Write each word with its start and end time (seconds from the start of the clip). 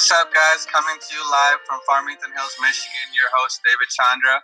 What's 0.00 0.12
up, 0.12 0.32
guys? 0.32 0.64
Coming 0.64 0.96
to 0.98 1.14
you 1.14 1.20
live 1.30 1.58
from 1.68 1.78
Farmington 1.86 2.32
Hills, 2.34 2.56
Michigan. 2.58 3.12
Your 3.12 3.28
host, 3.36 3.60
David 3.60 3.92
Chandra. 3.92 4.40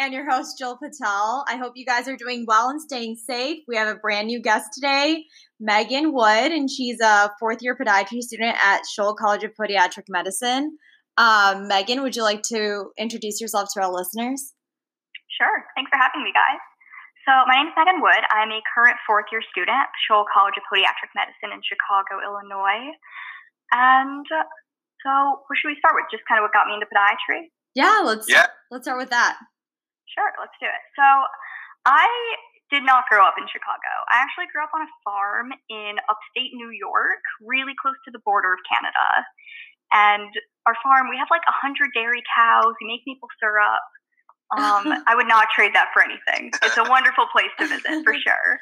And 0.00 0.14
your 0.14 0.24
host, 0.24 0.56
Jill 0.56 0.80
Patel. 0.80 1.44
I 1.46 1.60
hope 1.60 1.74
you 1.76 1.84
guys 1.84 2.08
are 2.08 2.16
doing 2.16 2.46
well 2.48 2.70
and 2.70 2.80
staying 2.80 3.16
safe. 3.16 3.58
We 3.68 3.76
have 3.76 3.94
a 3.94 4.00
brand 4.00 4.28
new 4.28 4.40
guest 4.40 4.72
today, 4.72 5.26
Megan 5.60 6.14
Wood, 6.14 6.56
and 6.56 6.70
she's 6.70 7.02
a 7.04 7.30
fourth 7.38 7.58
year 7.60 7.76
podiatry 7.76 8.22
student 8.22 8.56
at 8.64 8.88
Scholl 8.88 9.14
College 9.14 9.44
of 9.44 9.52
Podiatric 9.60 10.08
Medicine. 10.08 10.78
Um, 11.18 11.68
Megan, 11.68 12.00
would 12.00 12.16
you 12.16 12.22
like 12.22 12.40
to 12.44 12.88
introduce 12.96 13.42
yourself 13.42 13.68
to 13.74 13.82
our 13.82 13.92
listeners? 13.92 14.54
Sure. 15.36 15.68
Thanks 15.76 15.90
for 15.92 16.00
having 16.00 16.24
me, 16.24 16.32
guys. 16.32 16.64
So, 17.28 17.36
my 17.44 17.60
name 17.60 17.68
is 17.68 17.76
Megan 17.76 18.00
Wood. 18.00 18.24
I'm 18.32 18.48
a 18.48 18.64
current 18.72 18.96
fourth 19.06 19.26
year 19.30 19.44
student 19.52 19.76
at 19.76 19.92
Scholl 20.08 20.24
College 20.32 20.56
of 20.56 20.64
Podiatric 20.64 21.12
Medicine 21.12 21.52
in 21.52 21.60
Chicago, 21.60 22.24
Illinois. 22.24 22.96
And 23.68 24.24
so, 25.04 25.42
where 25.46 25.56
should 25.56 25.70
we 25.72 25.78
start 25.78 25.94
with? 25.94 26.06
Just 26.10 26.24
kind 26.26 26.38
of 26.38 26.44
what 26.46 26.52
got 26.52 26.66
me 26.66 26.74
into 26.74 26.86
podiatry? 26.90 27.50
Yeah, 27.74 28.02
let's 28.04 28.28
Yeah. 28.28 28.46
let's 28.70 28.84
start 28.84 28.98
with 28.98 29.10
that. 29.10 29.38
Sure, 30.10 30.30
let's 30.40 30.54
do 30.60 30.66
it. 30.66 30.82
So, 30.98 31.06
I 31.86 32.06
did 32.70 32.84
not 32.84 33.04
grow 33.08 33.24
up 33.24 33.34
in 33.40 33.48
Chicago. 33.48 33.90
I 34.12 34.20
actually 34.20 34.46
grew 34.52 34.62
up 34.62 34.70
on 34.76 34.82
a 34.84 34.92
farm 35.04 35.52
in 35.72 35.96
upstate 36.08 36.52
New 36.52 36.68
York, 36.70 37.22
really 37.40 37.72
close 37.80 37.96
to 38.04 38.10
the 38.12 38.20
border 38.24 38.52
of 38.52 38.60
Canada. 38.68 39.24
And 39.92 40.28
our 40.68 40.76
farm, 40.84 41.08
we 41.08 41.16
have 41.16 41.28
like 41.32 41.44
a 41.48 41.54
100 41.64 41.96
dairy 41.96 42.20
cows, 42.36 42.76
we 42.80 42.88
make 42.92 43.00
maple 43.08 43.28
syrup. 43.40 43.80
Um, 44.52 44.84
I 45.08 45.16
would 45.16 45.28
not 45.28 45.48
trade 45.54 45.72
that 45.74 45.88
for 45.96 46.04
anything. 46.04 46.52
It's 46.62 46.76
a 46.76 46.84
wonderful 46.84 47.24
place 47.32 47.52
to 47.58 47.68
visit 47.68 48.04
for 48.04 48.12
sure. 48.24 48.60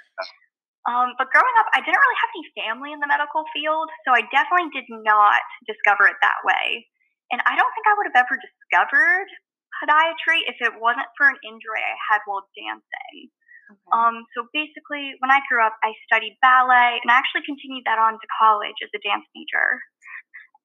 Um, 0.87 1.19
but 1.19 1.35
growing 1.35 1.57
up, 1.59 1.67
I 1.75 1.83
didn't 1.83 1.99
really 1.99 2.21
have 2.23 2.33
any 2.35 2.47
family 2.55 2.91
in 2.95 3.03
the 3.03 3.11
medical 3.11 3.43
field, 3.51 3.91
so 4.07 4.15
I 4.15 4.23
definitely 4.31 4.71
did 4.71 4.87
not 4.87 5.43
discover 5.67 6.07
it 6.07 6.15
that 6.23 6.39
way. 6.47 6.87
And 7.35 7.43
I 7.43 7.59
don't 7.59 7.73
think 7.75 7.91
I 7.91 7.95
would 7.99 8.07
have 8.07 8.23
ever 8.23 8.39
discovered 8.39 9.27
podiatry 9.83 10.47
if 10.47 10.63
it 10.63 10.79
wasn't 10.79 11.11
for 11.19 11.27
an 11.27 11.43
injury 11.43 11.83
I 11.83 11.99
had 11.99 12.23
while 12.31 12.47
dancing. 12.55 13.35
Okay. 13.67 13.91
Um, 13.91 14.23
so 14.31 14.47
basically, 14.55 15.19
when 15.19 15.35
I 15.35 15.43
grew 15.51 15.59
up, 15.59 15.75
I 15.83 15.91
studied 16.07 16.39
ballet, 16.39 17.03
and 17.03 17.11
I 17.11 17.19
actually 17.19 17.43
continued 17.43 17.83
that 17.91 17.99
on 17.99 18.15
to 18.15 18.27
college 18.39 18.79
as 18.79 18.95
a 18.95 19.03
dance 19.03 19.27
major. 19.35 19.83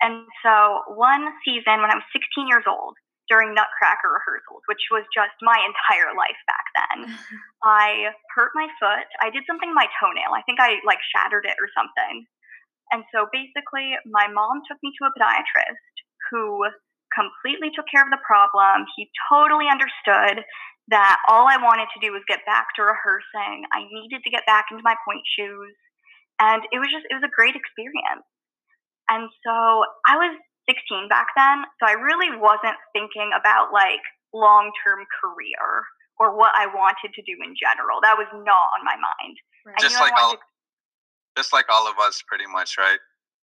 And 0.06 0.30
so 0.46 0.86
one 0.98 1.34
season, 1.42 1.82
when 1.82 1.90
I 1.90 1.98
was 1.98 2.06
16 2.14 2.46
years 2.46 2.66
old, 2.70 2.94
during 3.32 3.56
Nutcracker 3.56 4.12
rehearsals, 4.12 4.68
which 4.68 4.92
was 4.92 5.08
just 5.16 5.32
my 5.40 5.56
entire 5.56 6.12
life 6.12 6.42
back 6.52 6.68
then, 6.76 7.00
I 7.64 8.12
hurt 8.36 8.52
my 8.52 8.68
foot. 8.76 9.08
I 9.24 9.32
did 9.32 9.48
something 9.48 9.72
to 9.72 9.78
my 9.78 9.88
toenail. 9.96 10.36
I 10.36 10.44
think 10.44 10.60
I 10.60 10.84
like 10.84 11.00
shattered 11.16 11.48
it 11.48 11.56
or 11.56 11.72
something. 11.72 12.28
And 12.92 13.08
so 13.16 13.32
basically, 13.32 13.96
my 14.04 14.28
mom 14.28 14.60
took 14.68 14.76
me 14.84 14.92
to 15.00 15.08
a 15.08 15.16
podiatrist 15.16 15.96
who 16.28 16.68
completely 17.16 17.72
took 17.72 17.88
care 17.88 18.04
of 18.04 18.12
the 18.12 18.20
problem. 18.20 18.84
He 19.00 19.08
totally 19.32 19.72
understood 19.72 20.44
that 20.92 21.24
all 21.32 21.48
I 21.48 21.56
wanted 21.56 21.88
to 21.96 22.04
do 22.04 22.12
was 22.12 22.28
get 22.28 22.44
back 22.44 22.76
to 22.76 22.84
rehearsing. 22.84 23.64
I 23.72 23.88
needed 23.88 24.28
to 24.28 24.32
get 24.32 24.44
back 24.44 24.68
into 24.76 24.84
my 24.84 25.00
pointe 25.08 25.24
shoes. 25.24 25.72
And 26.36 26.68
it 26.76 26.84
was 26.84 26.92
just, 26.92 27.08
it 27.08 27.16
was 27.16 27.24
a 27.24 27.32
great 27.32 27.56
experience. 27.56 28.28
And 29.08 29.32
so 29.44 29.56
I 30.04 30.20
was 30.20 30.36
16 30.70 31.08
back 31.10 31.28
then. 31.36 31.66
So 31.80 31.88
I 31.88 31.94
really 31.94 32.32
wasn't 32.38 32.78
thinking 32.94 33.32
about 33.38 33.74
like 33.74 34.04
long 34.34 34.72
term 34.84 35.06
career 35.20 35.86
or 36.20 36.38
what 36.38 36.54
I 36.54 36.68
wanted 36.68 37.14
to 37.18 37.22
do 37.26 37.34
in 37.42 37.58
general. 37.58 38.00
That 38.02 38.18
was 38.18 38.30
not 38.32 38.68
on 38.78 38.86
my 38.86 38.96
mind. 38.96 39.36
Right. 39.66 39.78
Just 39.80 40.00
like 40.00 40.14
all, 40.18 40.38
wanted 40.38 40.42
just 41.38 41.54
like 41.54 41.66
all 41.72 41.88
of 41.88 41.98
us, 42.00 42.22
pretty 42.28 42.46
much, 42.46 42.78
right? 42.78 43.00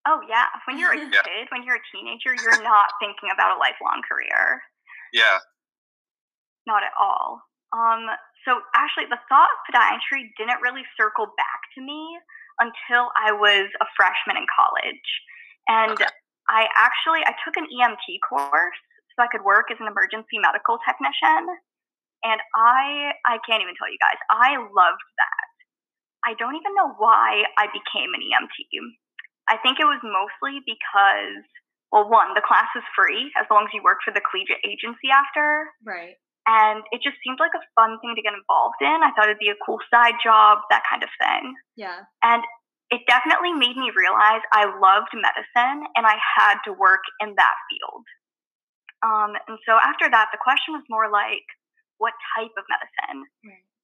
Oh, 0.06 0.20
yeah. 0.28 0.46
When 0.66 0.78
you're 0.78 0.92
a 0.92 0.98
Yeah. 1.12 1.24
kid, 1.24 1.48
when 1.50 1.64
you're 1.64 1.80
a 1.80 1.86
teenager, 1.92 2.34
you're 2.34 2.62
not 2.62 2.92
thinking 3.00 3.30
about 3.32 3.56
a 3.56 3.58
lifelong 3.58 4.02
career. 4.06 4.62
Yeah. 5.12 5.38
Not 6.66 6.82
at 6.84 6.92
all. 6.98 7.42
Um, 7.72 8.08
so 8.44 8.60
actually, 8.74 9.06
the 9.10 9.20
thought 9.28 9.48
of 9.50 9.58
podiatry 9.68 10.30
didn't 10.38 10.60
really 10.62 10.84
circle 10.96 11.32
back 11.36 11.60
to 11.76 11.80
me 11.80 12.00
until 12.60 13.10
I 13.16 13.32
was 13.32 13.68
a 13.80 13.86
freshman 13.96 14.36
in 14.36 14.46
college. 14.48 15.08
And 15.68 15.92
Okay. 15.92 16.08
I 16.48 16.66
actually 16.74 17.20
I 17.24 17.36
took 17.44 17.56
an 17.56 17.68
EMT 17.68 18.18
course 18.24 18.80
so 19.14 19.22
I 19.22 19.28
could 19.30 19.44
work 19.44 19.68
as 19.70 19.78
an 19.80 19.86
emergency 19.86 20.40
medical 20.40 20.78
technician. 20.82 21.44
And 22.24 22.40
I 22.56 23.12
I 23.26 23.38
can't 23.46 23.62
even 23.62 23.76
tell 23.78 23.90
you 23.90 24.00
guys, 24.00 24.18
I 24.32 24.56
loved 24.58 25.06
that. 25.20 25.46
I 26.26 26.34
don't 26.34 26.56
even 26.56 26.74
know 26.74 26.96
why 26.98 27.44
I 27.56 27.70
became 27.70 28.10
an 28.16 28.22
EMT. 28.24 28.58
I 29.48 29.56
think 29.62 29.78
it 29.80 29.86
was 29.88 30.00
mostly 30.02 30.60
because 30.66 31.44
well, 31.92 32.04
one, 32.10 32.34
the 32.36 32.44
class 32.44 32.68
is 32.76 32.84
free 32.92 33.32
as 33.40 33.46
long 33.50 33.64
as 33.64 33.72
you 33.72 33.80
work 33.80 34.04
for 34.04 34.12
the 34.12 34.20
collegiate 34.20 34.60
agency 34.60 35.08
after 35.08 35.72
Right. 35.86 36.20
and 36.44 36.84
it 36.92 37.00
just 37.00 37.16
seemed 37.24 37.40
like 37.40 37.56
a 37.56 37.64
fun 37.80 37.96
thing 38.00 38.12
to 38.12 38.20
get 38.20 38.36
involved 38.36 38.80
in. 38.84 39.00
I 39.00 39.08
thought 39.16 39.32
it'd 39.32 39.40
be 39.40 39.48
a 39.48 39.56
cool 39.64 39.80
side 39.88 40.20
job, 40.20 40.58
that 40.68 40.84
kind 40.84 41.02
of 41.02 41.08
thing. 41.16 41.54
Yeah. 41.80 42.04
And 42.22 42.44
it 42.90 43.04
definitely 43.06 43.52
made 43.52 43.76
me 43.76 43.92
realize 43.94 44.40
I 44.52 44.64
loved 44.64 45.12
medicine 45.12 45.84
and 45.96 46.06
I 46.06 46.16
had 46.16 46.56
to 46.64 46.72
work 46.72 47.04
in 47.20 47.34
that 47.36 47.56
field. 47.68 48.04
Um, 49.04 49.36
and 49.46 49.58
so 49.68 49.76
after 49.76 50.08
that, 50.10 50.32
the 50.32 50.40
question 50.40 50.74
was 50.74 50.82
more 50.88 51.10
like, 51.10 51.44
what 51.98 52.14
type 52.34 52.50
of 52.56 52.64
medicine? 52.70 53.26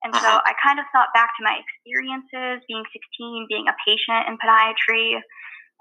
And 0.05 0.15
so 0.15 0.29
Mhm. 0.29 0.43
I 0.45 0.53
kind 0.63 0.79
of 0.79 0.87
thought 0.93 1.13
back 1.15 1.37
to 1.37 1.45
my 1.45 1.57
experiences 1.57 2.65
being 2.69 2.85
16, 2.93 3.47
being 3.49 3.69
a 3.69 3.77
patient 3.87 4.29
in 4.29 4.39
podiatry, 4.39 5.21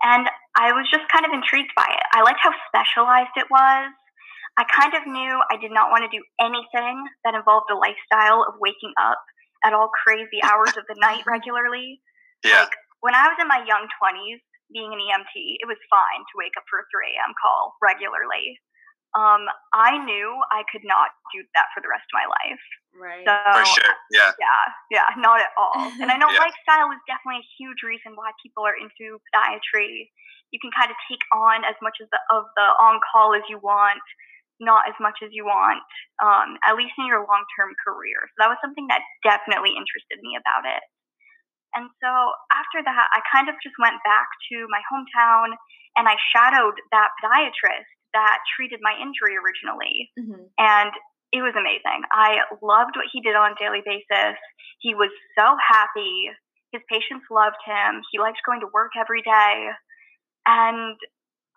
and 0.02 0.30
I 0.56 0.72
was 0.72 0.90
just 0.90 1.08
kind 1.10 1.26
of 1.26 1.32
intrigued 1.34 1.74
by 1.76 1.88
it. 1.88 2.04
I 2.14 2.22
liked 2.22 2.40
how 2.42 2.54
specialized 2.68 3.36
it 3.38 3.50
was. 3.50 3.92
I 4.58 4.64
kind 4.66 4.94
of 4.94 5.08
knew 5.08 5.42
I 5.50 5.58
did 5.58 5.72
not 5.72 5.90
want 5.90 6.04
to 6.04 6.10
do 6.16 6.24
anything 6.40 7.08
that 7.26 7.34
involved 7.34 7.70
a 7.72 7.76
lifestyle 7.76 8.44
of 8.44 8.56
waking 8.60 8.94
up 8.98 9.24
at 9.66 9.74
all 9.74 9.90
crazy 9.90 10.44
hours 10.44 10.76
of 10.78 10.86
the 10.88 10.96
night 11.00 11.24
regularly. 11.28 12.02
Yeah. 12.44 12.60
Like 12.62 12.76
when 13.04 13.12
I 13.12 13.28
was 13.28 13.36
in 13.36 13.52
my 13.52 13.60
young 13.68 13.84
20s, 14.00 14.40
being 14.72 14.96
an 14.96 15.04
EMT, 15.04 15.36
it 15.60 15.68
was 15.68 15.78
fine 15.92 16.24
to 16.24 16.40
wake 16.40 16.56
up 16.56 16.64
for 16.72 16.80
a 16.80 16.88
3 16.88 17.04
a.m. 17.12 17.36
call 17.36 17.76
regularly. 17.84 18.58
Um, 19.14 19.46
I 19.76 20.00
knew 20.02 20.42
I 20.50 20.66
could 20.72 20.82
not 20.88 21.14
do 21.36 21.46
that 21.54 21.70
for 21.76 21.84
the 21.84 21.92
rest 21.92 22.08
of 22.10 22.16
my 22.18 22.26
life. 22.26 22.64
Right. 22.96 23.28
So 23.28 23.36
For 23.36 23.66
sure. 23.78 23.94
Yeah. 24.10 24.34
yeah, 24.40 24.64
yeah, 24.90 25.10
not 25.22 25.44
at 25.44 25.54
all. 25.60 25.94
And 26.02 26.10
I 26.10 26.18
know 26.18 26.32
Yeah. 26.34 26.48
lifestyle 26.48 26.90
is 26.96 27.04
definitely 27.06 27.44
a 27.46 27.52
huge 27.60 27.84
reason 27.86 28.16
why 28.16 28.32
people 28.42 28.66
are 28.66 28.74
into 28.74 29.20
podiatry. 29.36 30.10
You 30.56 30.58
can 30.64 30.72
kind 30.74 30.90
of 30.90 30.98
take 31.06 31.22
on 31.36 31.68
as 31.68 31.78
much 31.84 32.00
as 32.02 32.08
the, 32.10 32.22
of 32.34 32.48
the 32.56 32.68
on 32.80 33.04
call 33.04 33.36
as 33.36 33.46
you 33.52 33.60
want, 33.62 34.02
not 34.64 34.88
as 34.88 34.96
much 34.98 35.20
as 35.22 35.30
you 35.36 35.46
want, 35.46 35.84
um, 36.24 36.58
at 36.66 36.80
least 36.80 36.96
in 36.98 37.06
your 37.06 37.22
long 37.26 37.44
term 37.60 37.76
career. 37.84 38.18
So 38.34 38.48
that 38.48 38.50
was 38.50 38.62
something 38.64 38.88
that 38.88 39.04
definitely 39.22 39.76
interested 39.76 40.24
me 40.24 40.40
about 40.40 40.66
it. 40.66 40.82
And 41.76 41.90
so 42.02 42.12
after 42.54 42.84
that, 42.86 43.08
I 43.14 43.22
kind 43.34 43.50
of 43.50 43.56
just 43.64 43.76
went 43.80 43.98
back 44.04 44.28
to 44.52 44.68
my 44.70 44.82
hometown 44.92 45.58
and 45.98 46.08
I 46.08 46.16
shadowed 46.34 46.76
that 46.92 47.10
podiatrist 47.24 47.90
that 48.14 48.40
treated 48.56 48.80
my 48.82 48.94
injury 49.02 49.38
originally 49.38 50.12
Mhm. 50.20 50.50
and 50.58 50.92
it 51.34 51.42
was 51.42 51.56
amazing. 51.58 52.06
I 52.14 52.46
loved 52.62 52.96
what 52.96 53.10
he 53.12 53.20
did 53.22 53.36
on 53.36 53.54
a 53.54 53.56
daily 53.56 53.82
basis. 53.82 54.38
He 54.80 54.94
was 54.94 55.10
so 55.38 55.58
happy. 55.58 56.30
His 56.72 56.84
patients 56.90 57.26
loved 57.32 57.58
him. 57.66 58.04
He 58.12 58.20
liked 58.20 58.38
going 58.46 58.62
to 58.62 58.68
work 58.72 58.92
every 58.96 59.24
day. 59.24 59.72
And 60.46 60.98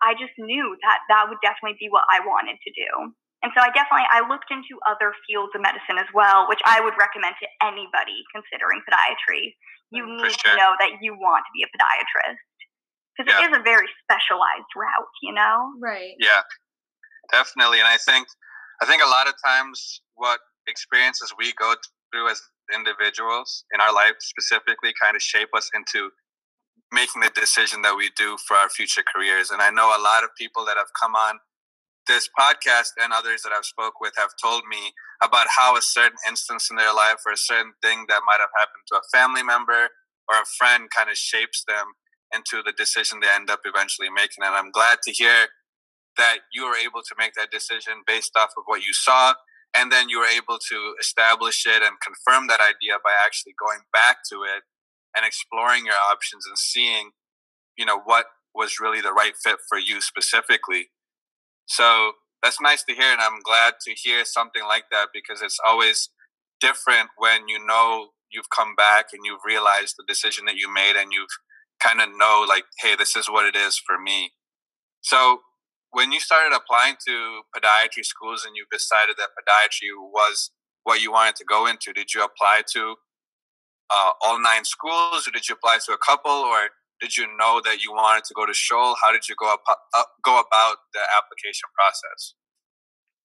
I 0.01 0.13
just 0.13 0.33
knew 0.37 0.75
that 0.81 0.99
that 1.09 1.29
would 1.29 1.37
definitely 1.41 1.77
be 1.79 1.89
what 1.89 2.05
I 2.09 2.21
wanted 2.21 2.57
to 2.61 2.71
do. 2.73 3.13
And 3.43 3.51
so 3.53 3.61
I 3.61 3.69
definitely 3.69 4.09
I 4.09 4.25
looked 4.27 4.49
into 4.49 4.81
other 4.89 5.13
fields 5.29 5.53
of 5.53 5.61
medicine 5.61 5.97
as 6.01 6.09
well, 6.13 6.47
which 6.49 6.61
I 6.65 6.81
would 6.81 6.97
recommend 6.97 7.35
to 7.41 7.47
anybody 7.61 8.23
considering 8.33 8.81
podiatry. 8.89 9.53
You 9.91 10.05
need 10.05 10.31
sure. 10.31 10.51
to 10.51 10.57
know 10.57 10.75
that 10.79 10.99
you 11.01 11.13
want 11.15 11.43
to 11.47 11.51
be 11.55 11.63
a 11.63 11.69
podiatrist 11.71 12.37
because 13.17 13.33
Yeah. 13.33 13.45
it 13.47 13.51
is 13.51 13.57
a 13.57 13.63
very 13.63 13.87
specialized 14.03 14.71
route, 14.75 15.13
you 15.21 15.33
know. 15.33 15.71
Right. 15.81 16.15
Yeah. 16.19 16.41
Definitely. 17.31 17.79
And 17.79 17.87
I 17.87 17.97
think 17.97 18.27
I 18.81 18.85
think 18.85 19.01
a 19.01 19.07
lot 19.09 19.27
of 19.27 19.33
times 19.43 20.01
what 20.15 20.39
experiences 20.67 21.33
we 21.37 21.51
go 21.53 21.73
through 22.11 22.29
as 22.29 22.41
individuals 22.73 23.63
in 23.73 23.81
our 23.81 23.93
life 23.93 24.15
specifically 24.19 24.93
kind 25.01 25.15
of 25.15 25.21
shape 25.21 25.49
us 25.55 25.69
into 25.73 26.11
making 26.93 27.21
the 27.21 27.29
decision 27.31 27.81
that 27.81 27.95
we 27.95 28.11
do 28.15 28.37
for 28.47 28.55
our 28.55 28.69
future 28.69 29.03
careers. 29.13 29.51
And 29.51 29.61
I 29.61 29.71
know 29.71 29.87
a 29.89 30.01
lot 30.01 30.23
of 30.23 30.29
people 30.37 30.63
that 30.65 30.77
have 30.77 30.87
come 30.99 31.15
on 31.15 31.39
this 32.07 32.29
podcast 32.37 32.91
and 33.01 33.13
others 33.13 33.41
that 33.43 33.51
I've 33.51 33.65
spoke 33.65 33.99
with 34.01 34.13
have 34.17 34.31
told 34.41 34.63
me 34.69 34.93
about 35.21 35.47
how 35.55 35.75
a 35.77 35.81
certain 35.81 36.17
instance 36.27 36.69
in 36.69 36.77
their 36.77 36.93
life 36.93 37.17
or 37.25 37.33
a 37.33 37.37
certain 37.37 37.73
thing 37.81 38.05
that 38.09 38.21
might 38.25 38.39
have 38.39 38.53
happened 38.57 38.85
to 38.87 38.97
a 38.97 39.09
family 39.11 39.43
member 39.43 39.89
or 40.29 40.35
a 40.41 40.51
friend 40.57 40.89
kind 40.95 41.09
of 41.09 41.17
shapes 41.17 41.63
them 41.67 41.93
into 42.33 42.61
the 42.63 42.73
decision 42.73 43.19
they 43.19 43.27
end 43.33 43.49
up 43.49 43.61
eventually 43.65 44.09
making. 44.09 44.43
And 44.43 44.55
I'm 44.55 44.71
glad 44.71 44.99
to 45.03 45.11
hear 45.11 45.47
that 46.17 46.39
you 46.53 46.65
were 46.65 46.75
able 46.75 47.01
to 47.01 47.15
make 47.17 47.33
that 47.35 47.51
decision 47.51 48.03
based 48.05 48.31
off 48.35 48.51
of 48.57 48.63
what 48.65 48.81
you 48.81 48.93
saw 48.93 49.33
and 49.75 49.91
then 49.91 50.09
you 50.09 50.19
were 50.19 50.33
able 50.33 50.57
to 50.69 50.95
establish 50.99 51.65
it 51.65 51.83
and 51.83 52.01
confirm 52.01 52.47
that 52.47 52.59
idea 52.61 52.97
by 53.03 53.11
actually 53.25 53.53
going 53.59 53.79
back 53.93 54.17
to 54.31 54.43
it 54.43 54.63
and 55.15 55.25
exploring 55.25 55.85
your 55.85 55.99
options 56.09 56.45
and 56.47 56.57
seeing 56.57 57.11
you 57.77 57.85
know 57.85 58.01
what 58.05 58.25
was 58.55 58.79
really 58.81 59.01
the 59.01 59.13
right 59.13 59.33
fit 59.43 59.57
for 59.69 59.77
you 59.77 60.01
specifically. 60.01 60.89
So 61.67 62.13
that's 62.41 62.61
nice 62.61 62.83
to 62.83 62.95
hear, 62.95 63.11
and 63.11 63.21
I'm 63.21 63.41
glad 63.43 63.75
to 63.85 63.93
hear 63.93 64.25
something 64.25 64.63
like 64.67 64.85
that 64.91 65.07
because 65.13 65.41
it's 65.41 65.59
always 65.65 66.09
different 66.59 67.09
when 67.17 67.47
you 67.47 67.63
know 67.65 68.09
you've 68.31 68.49
come 68.55 68.75
back 68.75 69.07
and 69.13 69.21
you've 69.23 69.45
realized 69.45 69.95
the 69.97 70.03
decision 70.07 70.45
that 70.45 70.55
you 70.55 70.73
made 70.73 70.95
and 70.97 71.11
you've 71.11 71.29
kind 71.79 72.01
of 72.01 72.09
know 72.17 72.45
like, 72.47 72.63
hey, 72.79 72.95
this 72.95 73.15
is 73.15 73.29
what 73.29 73.45
it 73.45 73.55
is 73.55 73.77
for 73.77 73.99
me. 73.99 74.31
So 75.01 75.41
when 75.91 76.11
you 76.11 76.19
started 76.19 76.55
applying 76.55 76.95
to 77.07 77.41
podiatry 77.55 78.03
schools 78.03 78.45
and 78.45 78.55
you 78.55 78.65
decided 78.71 79.15
that 79.17 79.29
podiatry 79.37 79.91
was 79.95 80.51
what 80.83 81.01
you 81.01 81.11
wanted 81.11 81.35
to 81.37 81.45
go 81.45 81.67
into, 81.67 81.93
did 81.93 82.13
you 82.13 82.23
apply 82.23 82.63
to 82.73 82.95
uh, 83.89 84.11
all 84.21 84.41
nine 84.41 84.65
schools, 84.65 85.27
or 85.27 85.31
did 85.31 85.47
you 85.47 85.55
apply 85.55 85.79
to 85.85 85.93
a 85.93 85.97
couple, 85.97 86.31
or 86.31 86.69
did 86.99 87.15
you 87.15 87.25
know 87.37 87.61
that 87.63 87.83
you 87.83 87.93
wanted 87.93 88.25
to 88.25 88.33
go 88.33 88.45
to 88.45 88.53
Scholl? 88.53 88.95
How 89.03 89.11
did 89.11 89.29
you 89.29 89.35
go 89.37 89.53
up, 89.53 89.61
uh, 89.67 90.07
go 90.25 90.41
about 90.41 90.81
the 90.93 91.03
application 91.13 91.69
process? 91.77 92.33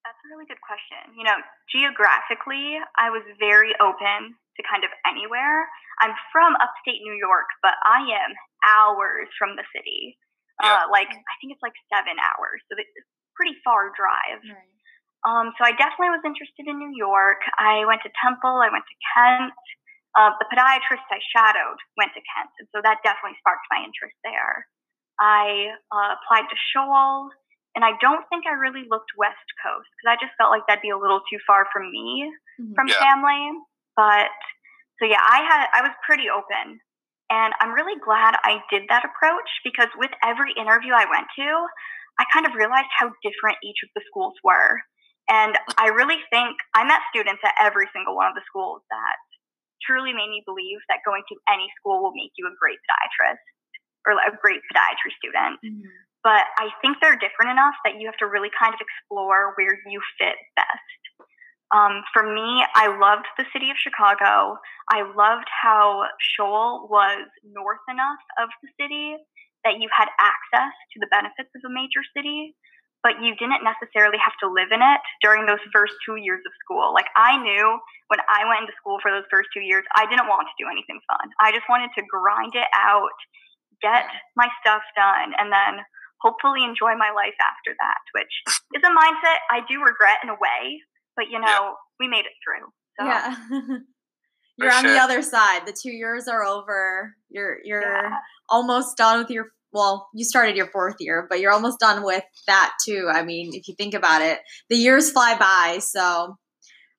That's 0.05 0.19
a 0.19 0.29
really 0.35 0.51
good 0.51 0.61
question. 0.61 1.15
You 1.15 1.25
know, 1.25 1.39
geographically, 1.71 2.83
I 2.99 3.09
was 3.09 3.23
very 3.39 3.73
open 3.79 4.35
to 4.35 4.61
kind 4.67 4.83
of 4.83 4.91
anywhere. 5.07 5.71
I'm 6.03 6.13
from 6.35 6.59
upstate 6.59 7.01
New 7.07 7.15
York, 7.15 7.47
but 7.63 7.79
I 7.87 8.03
am 8.03 8.31
hours 8.67 9.31
from 9.39 9.55
the 9.55 9.65
city. 9.71 10.19
Yeah. 10.61 10.85
Uh, 10.85 10.93
like 10.93 11.09
I 11.09 11.35
think 11.41 11.55
it's 11.55 11.65
like 11.65 11.75
seven 11.89 12.19
hours, 12.19 12.61
so 12.69 12.77
it's 12.77 12.93
a 12.99 13.05
pretty 13.39 13.57
far 13.65 13.95
drive. 13.95 14.43
Right. 14.43 14.73
Um, 15.23 15.55
so 15.55 15.63
I 15.63 15.71
definitely 15.79 16.19
was 16.19 16.27
interested 16.27 16.67
in 16.67 16.83
New 16.83 16.93
York. 16.99 17.47
I 17.55 17.87
went 17.87 18.03
to 18.03 18.11
Temple. 18.19 18.59
I 18.59 18.75
went 18.75 18.85
to 18.85 18.97
Kent. 19.15 19.55
Uh, 20.13 20.37
the 20.37 20.49
podiatrist 20.53 21.09
I 21.09 21.21
shadowed 21.33 21.81
went 21.97 22.13
to 22.13 22.21
Kent, 22.21 22.53
and 22.61 22.69
so 22.69 22.85
that 22.85 23.01
definitely 23.01 23.41
sparked 23.41 23.65
my 23.73 23.81
interest 23.81 24.17
there. 24.21 24.69
I 25.17 25.73
uh, 25.89 26.21
applied 26.21 26.53
to 26.53 26.57
Scholl, 26.69 27.33
and 27.75 27.85
I 27.85 27.97
don't 28.01 28.25
think 28.29 28.45
I 28.45 28.53
really 28.53 28.85
looked 28.93 29.17
West 29.17 29.49
Coast 29.65 29.89
because 29.97 30.13
I 30.13 30.21
just 30.21 30.37
felt 30.37 30.53
like 30.53 30.69
that'd 30.69 30.85
be 30.85 30.93
a 30.93 31.01
little 31.01 31.25
too 31.33 31.41
far 31.49 31.65
from 31.73 31.89
me, 31.89 32.29
mm-hmm. 32.61 32.77
from 32.77 32.93
yeah. 32.93 33.01
family. 33.01 33.57
But 33.97 34.33
so 35.01 35.09
yeah, 35.09 35.25
I 35.25 35.41
had 35.49 35.73
I 35.73 35.81
was 35.81 35.97
pretty 36.05 36.29
open, 36.29 36.77
and 37.33 37.57
I'm 37.65 37.73
really 37.73 37.97
glad 37.97 38.37
I 38.45 38.61
did 38.69 38.93
that 38.93 39.09
approach 39.09 39.49
because 39.65 39.89
with 39.97 40.13
every 40.21 40.53
interview 40.53 40.93
I 40.93 41.09
went 41.09 41.33
to, 41.41 41.49
I 42.21 42.29
kind 42.29 42.45
of 42.45 42.53
realized 42.53 42.93
how 42.93 43.09
different 43.25 43.65
each 43.65 43.81
of 43.81 43.91
the 43.97 44.05
schools 44.13 44.37
were. 44.45 44.85
And 45.31 45.57
I 45.79 45.89
really 45.89 46.21
think 46.29 46.61
I 46.75 46.85
met 46.85 47.01
students 47.09 47.41
at 47.41 47.57
every 47.57 47.89
single 47.95 48.17
one 48.17 48.29
of 48.29 48.37
the 48.37 48.45
schools 48.45 48.83
that 48.91 49.17
truly 49.87 50.13
made 50.15 50.31
me 50.31 50.43
believe 50.47 50.81
that 50.89 51.05
going 51.05 51.23
to 51.29 51.37
any 51.51 51.69
school 51.79 52.03
will 52.03 52.15
make 52.15 52.33
you 52.39 52.47
a 52.47 52.55
great 52.59 52.79
podiatrist 52.87 53.43
or 54.07 54.19
a 54.19 54.33
great 54.39 54.63
podiatry 54.71 55.13
student. 55.19 55.59
Mm-hmm. 55.63 55.91
But 56.23 56.47
I 56.59 56.71
think 56.81 57.03
they're 57.03 57.19
different 57.19 57.51
enough 57.51 57.75
that 57.85 57.99
you 57.99 58.07
have 58.07 58.19
to 58.23 58.31
really 58.31 58.51
kind 58.55 58.73
of 58.73 58.79
explore 58.79 59.55
where 59.59 59.75
you 59.87 59.99
fit 60.19 60.39
best. 60.55 61.03
Um, 61.75 62.05
for 62.13 62.23
me, 62.23 62.63
I 62.77 62.93
loved 62.95 63.27
the 63.39 63.49
city 63.51 63.73
of 63.73 63.81
Chicago. 63.81 64.61
I 64.93 65.03
loved 65.03 65.49
how 65.49 66.05
Scholl 66.21 66.87
was 66.89 67.27
north 67.43 67.83
enough 67.89 68.23
of 68.39 68.53
the 68.63 68.69
city 68.79 69.17
that 69.65 69.81
you 69.81 69.89
had 69.89 70.13
access 70.21 70.75
to 70.93 70.97
the 71.01 71.09
benefits 71.11 71.49
of 71.57 71.63
a 71.65 71.73
major 71.73 72.05
city, 72.15 72.55
but 73.03 73.19
you 73.21 73.35
didn't 73.35 73.67
necessarily 73.67 74.19
have 74.23 74.35
to 74.41 74.47
live 74.47 74.71
in 74.71 74.81
it 74.81 75.01
during 75.21 75.47
those 75.47 75.63
first 75.75 75.95
two 76.07 76.17
years 76.17 76.41
of 76.47 76.53
school. 76.63 76.95
Like 76.95 77.11
I 77.19 77.37
knew 77.43 77.79
when 78.09 78.23
I 78.31 78.47
went 78.47 78.63
into 78.63 78.79
school 78.79 79.03
for 79.03 79.11
those 79.11 79.27
first 79.31 79.51
two 79.51 79.61
years, 79.61 79.85
I 79.95 80.07
didn't 80.07 80.31
want 80.31 80.47
to 80.47 80.57
do 80.59 80.71
anything 80.71 81.03
fun. 81.11 81.27
I 81.43 81.51
just 81.51 81.67
wanted 81.67 81.91
to 81.99 82.03
grind 82.07 82.55
it 82.55 82.71
out, 82.75 83.17
get 83.83 84.07
my 84.39 84.49
stuff 84.63 84.83
done, 84.95 85.35
and 85.39 85.51
then 85.51 85.83
hopefully 86.23 86.63
enjoy 86.63 86.95
my 86.95 87.11
life 87.11 87.37
after 87.43 87.75
that, 87.75 88.03
which 88.15 88.33
is 88.79 88.83
a 88.87 88.95
mindset 88.95 89.43
I 89.51 89.67
do 89.67 89.83
regret 89.83 90.23
in 90.23 90.31
a 90.31 90.39
way, 90.39 90.79
but 91.19 91.27
you 91.27 91.43
know, 91.43 91.75
yeah. 91.75 91.83
we 91.99 92.07
made 92.07 92.25
it 92.25 92.39
through. 92.41 92.71
So. 92.99 93.07
Yeah. 93.07 93.35
you're 94.59 94.73
on 94.73 94.85
the 94.85 94.99
other 94.99 95.23
side. 95.23 95.67
The 95.67 95.75
two 95.75 95.91
years 95.91 96.29
are 96.29 96.45
over. 96.45 97.15
You're 97.29 97.59
you're 97.65 97.83
yeah. 97.83 98.19
almost 98.49 98.97
done 98.97 99.19
with 99.19 99.31
your 99.31 99.49
well, 99.73 100.09
you 100.15 100.25
started 100.25 100.57
your 100.57 100.67
fourth 100.67 100.97
year, 101.01 101.27
but 101.29 101.41
you're 101.41 101.53
almost 101.53 101.81
done 101.81 102.05
with 102.05 102.25
that 102.47 102.73
too. 102.85 103.09
I 103.11 103.23
mean, 103.23 103.53
if 103.55 103.69
you 103.69 103.75
think 103.75 103.95
about 103.95 104.23
it, 104.23 104.41
the 104.69 104.77
years 104.77 105.11
fly 105.11 105.37
by. 105.39 105.79
So, 105.79 106.37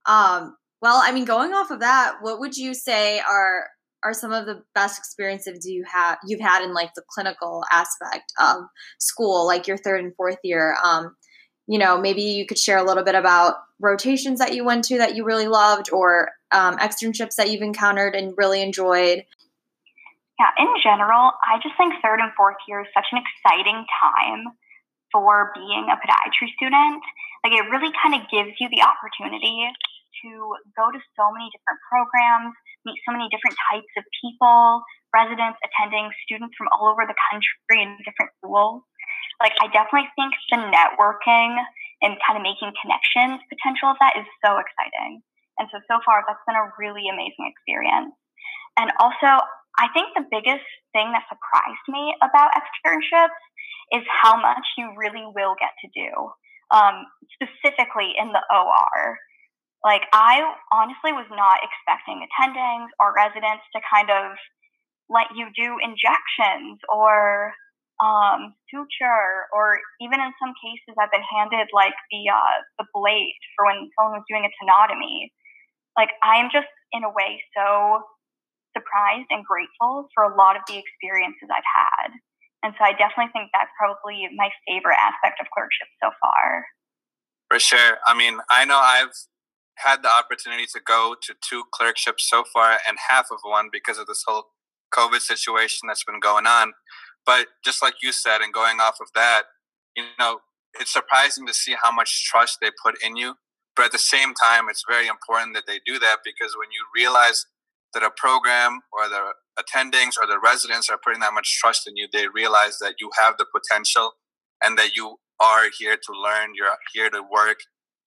um, 0.06 0.56
well, 0.82 1.00
I 1.02 1.12
mean, 1.12 1.26
going 1.26 1.54
off 1.54 1.72
of 1.72 1.80
that, 1.80 2.18
what 2.22 2.40
would 2.40 2.58
you 2.58 2.74
say 2.74 3.20
are 3.20 3.68
are 4.04 4.14
some 4.14 4.34
of 4.34 4.46
the 4.46 4.62
best 4.76 5.00
experiences 5.00 5.66
you 5.66 5.86
have 5.90 6.18
you've 6.28 6.42
had 6.42 6.62
in 6.62 6.74
like 6.74 6.94
the 6.94 7.04
clinical 7.10 7.64
aspect 7.72 8.34
of 8.40 8.64
school, 9.00 9.46
like 9.48 9.68
your 9.68 9.78
third 9.78 10.04
and 10.04 10.16
fourth 10.16 10.40
year? 10.44 10.76
Um, 10.84 11.16
you 11.68 11.80
know, 11.80 12.02
maybe 12.02 12.24
you 12.24 12.46
could 12.46 12.58
share 12.58 12.78
a 12.78 12.84
little 12.84 13.04
bit 13.04 13.16
about 13.16 13.56
rotations 13.80 14.40
that 14.40 14.54
you 14.54 14.66
went 14.66 14.84
to 14.86 14.98
that 14.98 15.16
you 15.16 15.24
really 15.24 15.48
loved, 15.48 15.90
or 15.94 16.32
um, 16.52 16.78
externships 16.78 17.36
that 17.36 17.50
you've 17.50 17.62
encountered 17.62 18.16
and 18.16 18.34
really 18.36 18.62
enjoyed. 18.62 19.24
Yeah, 20.44 20.52
in 20.60 20.76
general, 20.84 21.32
I 21.40 21.56
just 21.64 21.80
think 21.80 21.96
third 22.04 22.20
and 22.20 22.36
fourth 22.36 22.60
year 22.68 22.84
is 22.84 22.92
such 22.92 23.08
an 23.16 23.24
exciting 23.24 23.80
time 23.80 24.44
for 25.08 25.56
being 25.56 25.88
a 25.88 25.96
podiatry 25.96 26.52
student. 26.60 27.00
Like, 27.48 27.56
it 27.56 27.64
really 27.72 27.96
kind 27.96 28.12
of 28.12 28.28
gives 28.28 28.52
you 28.60 28.68
the 28.68 28.84
opportunity 28.84 29.72
to 29.72 30.30
go 30.76 30.92
to 30.92 31.00
so 31.16 31.32
many 31.32 31.48
different 31.48 31.80
programs, 31.88 32.52
meet 32.84 33.00
so 33.08 33.16
many 33.16 33.32
different 33.32 33.56
types 33.72 33.88
of 33.96 34.04
people, 34.20 34.84
residents, 35.16 35.64
attending, 35.64 36.12
students 36.28 36.60
from 36.60 36.68
all 36.76 36.92
over 36.92 37.08
the 37.08 37.16
country 37.32 37.80
in 37.80 37.96
different 38.04 38.36
schools. 38.44 38.84
Like, 39.40 39.56
I 39.64 39.72
definitely 39.72 40.12
think 40.20 40.36
the 40.52 40.60
networking 40.60 41.56
and 42.04 42.20
kind 42.20 42.36
of 42.36 42.44
making 42.44 42.76
connections 42.84 43.40
potential 43.48 43.96
of 43.96 43.98
that 44.04 44.20
is 44.20 44.28
so 44.44 44.60
exciting. 44.60 45.24
And 45.56 45.72
so, 45.72 45.80
so 45.88 46.04
far, 46.04 46.28
that's 46.28 46.44
been 46.44 46.60
a 46.60 46.68
really 46.76 47.08
amazing 47.08 47.48
experience. 47.48 48.12
And 48.76 48.92
also, 49.00 49.40
I 49.78 49.88
think 49.94 50.14
the 50.14 50.28
biggest 50.30 50.66
thing 50.94 51.12
that 51.14 51.26
surprised 51.26 51.88
me 51.90 52.14
about 52.22 52.54
externships 52.54 53.42
is 53.92 54.04
how 54.08 54.40
much 54.40 54.66
you 54.78 54.94
really 54.98 55.26
will 55.26 55.56
get 55.58 55.74
to 55.82 55.90
do, 55.94 56.10
um, 56.70 57.06
specifically 57.36 58.14
in 58.18 58.32
the 58.32 58.44
OR. 58.54 59.18
Like, 59.84 60.04
I 60.14 60.40
honestly 60.72 61.12
was 61.12 61.28
not 61.30 61.60
expecting 61.60 62.24
attendings 62.24 62.88
or 63.02 63.14
residents 63.14 63.66
to 63.76 63.82
kind 63.84 64.10
of 64.10 64.38
let 65.10 65.28
you 65.36 65.50
do 65.52 65.76
injections 65.84 66.80
or 66.88 67.52
um, 68.00 68.56
suture, 68.72 69.50
or 69.54 69.80
even 70.02 70.22
in 70.22 70.32
some 70.42 70.54
cases, 70.62 70.96
I've 70.98 71.12
been 71.12 71.26
handed 71.26 71.68
like 71.74 71.94
the 72.10 72.30
uh, 72.32 72.58
the 72.80 72.86
blade 72.94 73.38
for 73.56 73.66
when 73.66 73.90
someone 73.94 74.22
was 74.22 74.28
doing 74.30 74.46
a 74.48 74.54
tenotomy. 74.58 75.30
Like, 75.98 76.10
I 76.24 76.42
am 76.42 76.50
just 76.52 76.72
in 76.92 77.04
a 77.04 77.12
way 77.12 77.44
so 77.54 78.02
surprised 78.76 79.30
and 79.30 79.46
grateful 79.46 80.10
for 80.14 80.24
a 80.24 80.36
lot 80.36 80.56
of 80.56 80.64
the 80.68 80.78
experiences 80.78 81.50
I've 81.50 81.66
had. 81.66 82.18
And 82.64 82.74
so 82.78 82.86
I 82.86 82.92
definitely 82.94 83.32
think 83.34 83.52
that's 83.54 83.72
probably 83.78 84.28
my 84.36 84.50
favorite 84.68 84.98
aspect 85.00 85.40
of 85.42 85.48
clerkship 85.54 85.88
so 86.02 86.10
far. 86.22 86.66
For 87.50 87.60
sure. 87.60 88.00
I 88.08 88.16
mean, 88.16 88.40
I 88.50 88.66
know 88.66 88.80
I've 88.80 89.12
had 89.78 90.02
the 90.02 90.10
opportunity 90.10 90.66
to 90.74 90.80
go 90.86 91.16
to 91.22 91.36
two 91.48 91.64
clerkships 91.74 92.30
so 92.30 92.44
far 92.54 92.78
and 92.88 92.98
half 93.10 93.28
of 93.32 93.40
one 93.44 93.70
because 93.72 93.98
of 93.98 94.08
this 94.08 94.24
whole 94.26 94.46
COVID 94.94 95.20
situation 95.20 95.88
that's 95.88 96.04
been 96.04 96.20
going 96.20 96.48
on. 96.48 96.74
But 97.26 97.48
just 97.66 97.82
like 97.82 97.96
you 98.02 98.12
said, 98.12 98.42
and 98.42 98.54
going 98.54 98.80
off 98.80 98.98
of 99.02 99.08
that, 99.16 99.44
you 99.96 100.04
know, 100.20 100.40
it's 100.80 100.92
surprising 100.92 101.46
to 101.48 101.54
see 101.54 101.76
how 101.82 101.92
much 101.92 102.26
trust 102.26 102.60
they 102.62 102.70
put 102.84 102.96
in 103.04 103.16
you. 103.16 103.36
But 103.76 103.86
at 103.86 103.92
the 103.92 103.98
same 103.98 104.34
time, 104.34 104.70
it's 104.70 104.84
very 104.88 105.08
important 105.08 105.56
that 105.56 105.66
they 105.68 105.80
do 105.86 106.00
that 106.00 106.18
because 106.24 106.56
when 106.58 106.70
you 106.72 106.86
realize 106.96 107.46
that 107.94 108.04
a 108.04 108.12
program 108.16 108.82
or 108.94 109.10
the 109.10 109.34
attendings 109.60 110.14
or 110.22 110.28
the 110.28 110.40
residents 110.44 110.90
are 110.90 111.00
putting 111.04 111.22
that 111.22 111.34
much 111.34 111.60
trust 111.60 111.88
in 111.88 111.96
you, 111.98 112.08
they 112.12 112.28
realize 112.28 112.78
that 112.80 112.96
you 113.00 113.10
have 113.22 113.36
the 113.38 113.46
potential 113.46 114.14
and 114.64 114.78
that 114.78 114.96
you 114.96 115.18
are 115.42 115.66
here 115.78 115.96
to 115.98 116.14
learn, 116.14 116.52
you're 116.56 116.76
here 116.94 117.10
to 117.10 117.22
work, 117.22 117.60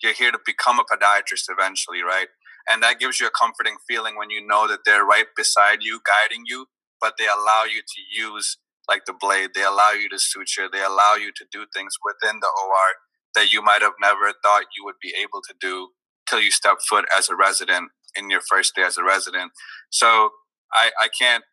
you're 0.02 0.14
here 0.14 0.32
to 0.32 0.38
become 0.46 0.78
a 0.80 0.84
podiatrist 0.84 1.46
eventually, 1.50 2.02
right? 2.02 2.28
And 2.70 2.82
that 2.82 3.00
gives 3.00 3.20
you 3.20 3.26
a 3.26 3.30
comforting 3.30 3.76
feeling 3.88 4.16
when 4.16 4.30
you 4.30 4.46
know 4.46 4.68
that 4.68 4.80
they're 4.86 5.04
right 5.04 5.26
beside 5.36 5.82
you, 5.82 6.00
guiding 6.06 6.44
you, 6.46 6.66
but 7.00 7.14
they 7.18 7.26
allow 7.26 7.64
you 7.64 7.80
to 7.82 8.22
use 8.22 8.58
like 8.88 9.04
the 9.06 9.14
blade, 9.18 9.50
they 9.54 9.64
allow 9.64 9.92
you 9.92 10.08
to 10.10 10.18
suture, 10.18 10.68
they 10.72 10.82
allow 10.82 11.14
you 11.14 11.32
to 11.36 11.46
do 11.52 11.66
things 11.74 11.94
within 12.04 12.40
the 12.40 12.48
OR 12.48 12.90
that 13.34 13.52
you 13.52 13.62
might 13.62 13.82
have 13.82 13.94
never 14.00 14.32
thought 14.42 14.64
you 14.76 14.84
would 14.84 14.96
be 15.02 15.14
able 15.20 15.42
to 15.42 15.54
do 15.60 15.88
till 16.28 16.40
you 16.40 16.50
step 16.50 16.78
foot 16.88 17.04
as 17.16 17.28
a 17.28 17.36
resident 17.36 17.90
in 18.18 18.30
your 18.30 18.40
first 18.40 18.74
day 18.74 18.82
as 18.82 18.98
a 18.98 19.04
resident. 19.04 19.52
So 19.90 20.30
I, 20.72 20.90
I 21.00 21.08
can't, 21.18 21.44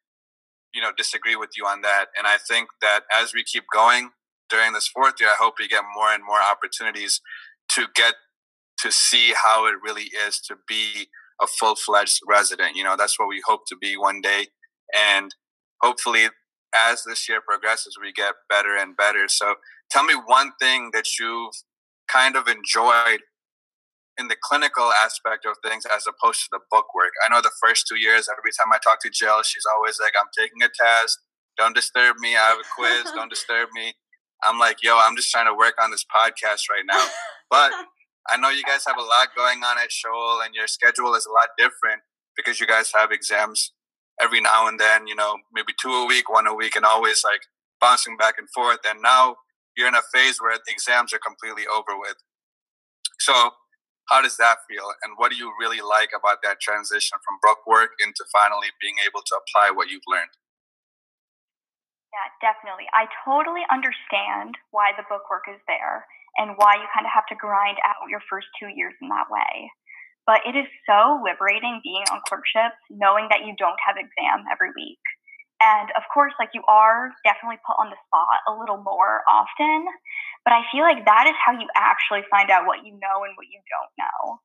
you 0.74 0.82
know, 0.82 0.91
disagree 0.96 1.36
with 1.36 1.51
you 1.58 1.65
on 1.65 1.82
that. 1.82 2.05
And 2.17 2.27
I 2.27 2.38
think 2.48 2.70
that 2.82 3.01
as 3.13 3.34
we 3.34 3.43
keep 3.43 3.63
going 3.74 4.10
during 4.50 4.74
this 4.74 4.88
fourth 4.88 5.15
year, 5.20 5.29
I 5.29 5.36
hope 5.39 5.55
we 5.60 5.67
get 5.67 5.84
more 5.96 6.10
and 6.13 6.24
more 6.25 6.41
opportunities 6.41 7.22
to 7.74 7.88
get 7.96 8.15
to 8.79 8.91
see 8.91 9.34
how 9.34 9.65
it 9.67 9.75
really 9.84 10.10
is 10.27 10.39
to 10.41 10.55
be 10.67 11.08
a 11.41 11.48
full 11.48 11.75
fledged 11.75 12.20
resident. 12.27 12.75
You 12.75 12.84
know, 12.84 12.96
that's 12.98 13.17
what 13.20 13.27
we 13.27 13.41
hope 13.46 13.62
to 13.67 13.77
be 13.77 13.98
one 13.98 14.22
day. 14.22 14.48
And 14.93 15.34
hopefully 15.82 16.27
as 16.75 17.03
this 17.03 17.29
year 17.29 17.39
progresses, 17.48 17.98
we 18.01 18.12
get 18.12 18.34
better 18.50 18.75
and 18.75 18.98
better. 18.98 19.27
So 19.27 19.55
tell 19.89 20.03
me 20.03 20.15
one 20.25 20.51
thing 20.60 20.91
that 20.93 21.05
you've 21.20 21.53
kind 22.08 22.36
of 22.36 22.48
enjoyed 22.48 23.22
in 24.17 24.27
the 24.27 24.38
clinical 24.41 24.91
aspect 25.03 25.46
of 25.46 25.58
things 25.63 25.86
as 25.86 26.05
opposed 26.05 26.41
to 26.41 26.50
the 26.51 26.60
book 26.70 26.93
work. 26.93 27.12
I 27.25 27.34
know 27.34 27.41
the 27.41 27.51
first 27.62 27.88
two 27.88 27.98
years, 27.98 28.29
every 28.29 28.51
time 28.51 28.72
I 28.72 28.77
talk 28.84 29.01
to 29.01 29.10
Jill, 29.10 29.41
she's 29.43 29.65
always 29.75 30.00
like, 30.00 30.13
I'm 30.20 30.29
taking 30.38 30.62
a 30.62 30.70
test. 30.70 31.17
Don't 31.58 31.75
disturb 31.75 32.17
me. 32.20 32.36
I 32.36 32.53
have 32.53 32.60
a 32.60 32.70
quiz. 32.75 33.12
Don't 33.15 33.29
disturb 33.34 33.70
me. 33.74 33.93
I'm 34.43 34.60
like, 34.60 34.84
yo, 34.84 35.00
I'm 35.01 35.15
just 35.15 35.32
trying 35.32 35.48
to 35.48 35.55
work 35.55 35.75
on 35.82 35.89
this 35.91 36.05
podcast 36.05 36.70
right 36.70 36.86
now. 36.86 37.05
But 37.50 37.72
I 38.29 38.38
know 38.38 38.50
you 38.50 38.63
guys 38.63 38.84
have 38.88 38.98
a 38.98 39.01
lot 39.01 39.29
going 39.36 39.63
on 39.63 39.77
at 39.77 39.89
Scholl 39.89 40.46
and 40.46 40.53
your 40.55 40.67
schedule 40.67 41.15
is 41.15 41.25
a 41.25 41.32
lot 41.32 41.50
different 41.58 42.01
because 42.36 42.60
you 42.60 42.67
guys 42.67 42.91
have 42.93 43.12
exams 43.12 43.74
every 44.22 44.41
now 44.41 44.67
and 44.67 44.79
then, 44.79 45.08
you 45.08 45.15
know, 45.15 45.38
maybe 45.53 45.74
two 45.82 45.91
a 45.91 46.05
week, 46.05 46.29
one 46.29 46.48
a 46.48 46.53
week, 46.53 46.75
and 46.75 46.86
always 46.86 47.24
like 47.24 47.41
bouncing 47.82 48.15
back 48.17 48.36
and 48.38 48.48
forth. 48.53 48.79
And 48.86 49.01
now 49.01 49.36
you're 49.75 49.88
in 49.88 49.96
a 49.96 50.01
phase 50.13 50.39
where 50.39 50.55
the 50.55 50.72
exams 50.72 51.13
are 51.13 51.20
completely 51.20 51.63
over 51.67 51.98
with. 52.00 52.15
So, 53.20 53.51
how 54.12 54.22
does 54.22 54.36
that 54.38 54.63
feel? 54.67 54.91
And 55.03 55.15
what 55.15 55.31
do 55.31 55.38
you 55.38 55.51
really 55.60 55.79
like 55.79 56.12
about 56.12 56.43
that 56.43 56.60
transition 56.60 57.17
from 57.24 57.39
book 57.41 57.63
work 57.65 57.95
into 58.03 58.25
finally 58.31 58.72
being 58.81 59.00
able 59.05 59.22
to 59.24 59.36
apply 59.39 59.72
what 59.72 59.89
you've 59.89 60.07
learned? 60.07 60.36
Yeah, 62.13 62.29
definitely. 62.53 62.86
I 62.93 63.10
totally 63.25 63.65
understand 63.74 64.53
why 64.69 64.93
the 64.93 65.07
book 65.10 65.25
work 65.31 65.50
is 65.50 65.57
there 65.65 66.05
and 66.38 66.53
why 66.62 66.77
you 66.77 66.86
kind 66.93 67.10
of 67.10 67.13
have 67.13 67.25
to 67.33 67.39
grind 67.39 67.81
out 67.81 68.10
your 68.10 68.22
first 68.29 68.48
two 68.60 68.69
years 68.69 68.93
in 69.01 69.10
that 69.10 69.33
way. 69.33 69.72
But 70.29 70.45
it 70.45 70.55
is 70.55 70.69
so 70.88 71.19
liberating 71.19 71.81
being 71.83 72.05
on 72.13 72.24
clerkships, 72.29 72.79
knowing 72.93 73.27
that 73.33 73.43
you 73.43 73.57
don't 73.57 73.79
have 73.81 73.98
exam 73.98 74.45
every 74.48 74.72
week. 74.77 75.01
And 75.63 75.89
of 75.95 76.03
course, 76.13 76.33
like 76.39 76.51
you 76.53 76.63
are 76.67 77.12
definitely 77.24 77.60
put 77.65 77.79
on 77.79 77.89
the 77.89 78.00
spot 78.07 78.43
a 78.45 78.53
little 78.55 78.83
more 78.83 79.24
often, 79.27 79.88
but 80.43 80.53
I 80.53 80.67
feel 80.71 80.83
like 80.83 81.05
that 81.05 81.25
is 81.27 81.38
how 81.39 81.53
you 81.55 81.67
actually 81.75 82.27
find 82.29 82.51
out 82.51 82.67
what 82.67 82.85
you 82.85 82.93
know 83.00 83.23
and 83.23 83.33
what 83.35 83.47
you 83.47 83.59
don't 83.67 83.93
know. 83.97 84.43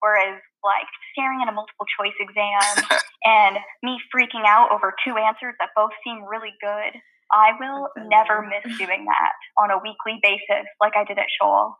Whereas, 0.00 0.40
like 0.64 0.88
staring 1.12 1.40
at 1.40 1.48
a 1.48 1.56
multiple 1.56 1.88
choice 1.88 2.16
exam 2.20 2.64
and 3.24 3.56
me 3.82 4.00
freaking 4.12 4.44
out 4.44 4.72
over 4.72 4.92
two 5.04 5.16
answers 5.16 5.56
that 5.60 5.76
both 5.76 5.92
seem 6.04 6.24
really 6.24 6.52
good, 6.60 6.92
I 7.32 7.56
will 7.56 7.88
never 8.08 8.44
miss 8.44 8.64
doing 8.76 9.04
that 9.08 9.32
on 9.56 9.70
a 9.70 9.80
weekly 9.80 10.20
basis, 10.20 10.68
like 10.80 10.92
I 10.96 11.04
did 11.04 11.18
at 11.18 11.28
Scholl. 11.40 11.76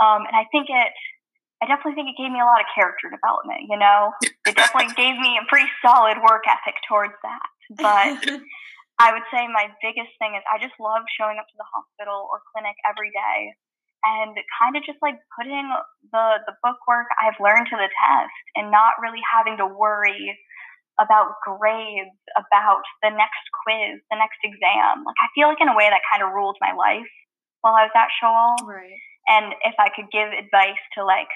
Um, 0.00 0.24
and 0.24 0.36
I 0.36 0.46
think 0.52 0.68
it 0.68 0.92
I 1.62 1.66
definitely 1.66 1.94
think 1.98 2.14
it 2.14 2.22
gave 2.22 2.30
me 2.30 2.38
a 2.38 2.46
lot 2.46 2.60
of 2.62 2.70
character 2.70 3.10
development, 3.10 3.66
you 3.68 3.78
know? 3.78 4.14
It 4.22 4.54
definitely 4.54 4.94
gave 4.96 5.18
me 5.18 5.38
a 5.42 5.44
pretty 5.48 5.66
solid 5.82 6.18
work 6.22 6.46
ethic 6.46 6.78
towards 6.86 7.14
that. 7.26 7.46
But 7.74 8.22
I 8.98 9.14
would 9.14 9.26
say 9.30 9.46
my 9.46 9.70
biggest 9.78 10.10
thing 10.18 10.34
is 10.34 10.42
I 10.50 10.58
just 10.58 10.74
love 10.82 11.06
showing 11.14 11.38
up 11.38 11.46
to 11.46 11.58
the 11.58 11.70
hospital 11.70 12.26
or 12.26 12.42
clinic 12.50 12.74
every 12.82 13.14
day 13.14 13.54
and 14.02 14.34
kind 14.58 14.74
of 14.74 14.82
just 14.86 14.98
like 15.02 15.18
putting 15.38 15.66
the 16.10 16.26
the 16.46 16.54
book 16.62 16.78
work 16.86 17.06
I've 17.18 17.38
learned 17.42 17.70
to 17.70 17.78
the 17.78 17.90
test 17.90 18.44
and 18.54 18.70
not 18.70 18.98
really 19.02 19.22
having 19.22 19.58
to 19.58 19.66
worry 19.66 20.34
about 20.98 21.38
grades, 21.46 22.18
about 22.34 22.82
the 23.06 23.14
next 23.14 23.46
quiz, 23.62 24.02
the 24.10 24.18
next 24.18 24.42
exam. 24.42 25.06
Like 25.06 25.18
I 25.22 25.30
feel 25.34 25.46
like 25.46 25.62
in 25.62 25.70
a 25.70 25.78
way 25.78 25.86
that 25.86 26.02
kind 26.10 26.26
of 26.26 26.34
ruled 26.34 26.58
my 26.58 26.74
life 26.74 27.10
while 27.62 27.78
I 27.78 27.86
was 27.86 27.94
at 27.94 28.10
Scholl. 28.18 28.58
Right. 28.66 28.98
And 29.30 29.54
if 29.62 29.78
I 29.78 29.94
could 29.94 30.10
give 30.10 30.26
advice 30.26 30.82
to 30.98 31.06
like 31.06 31.30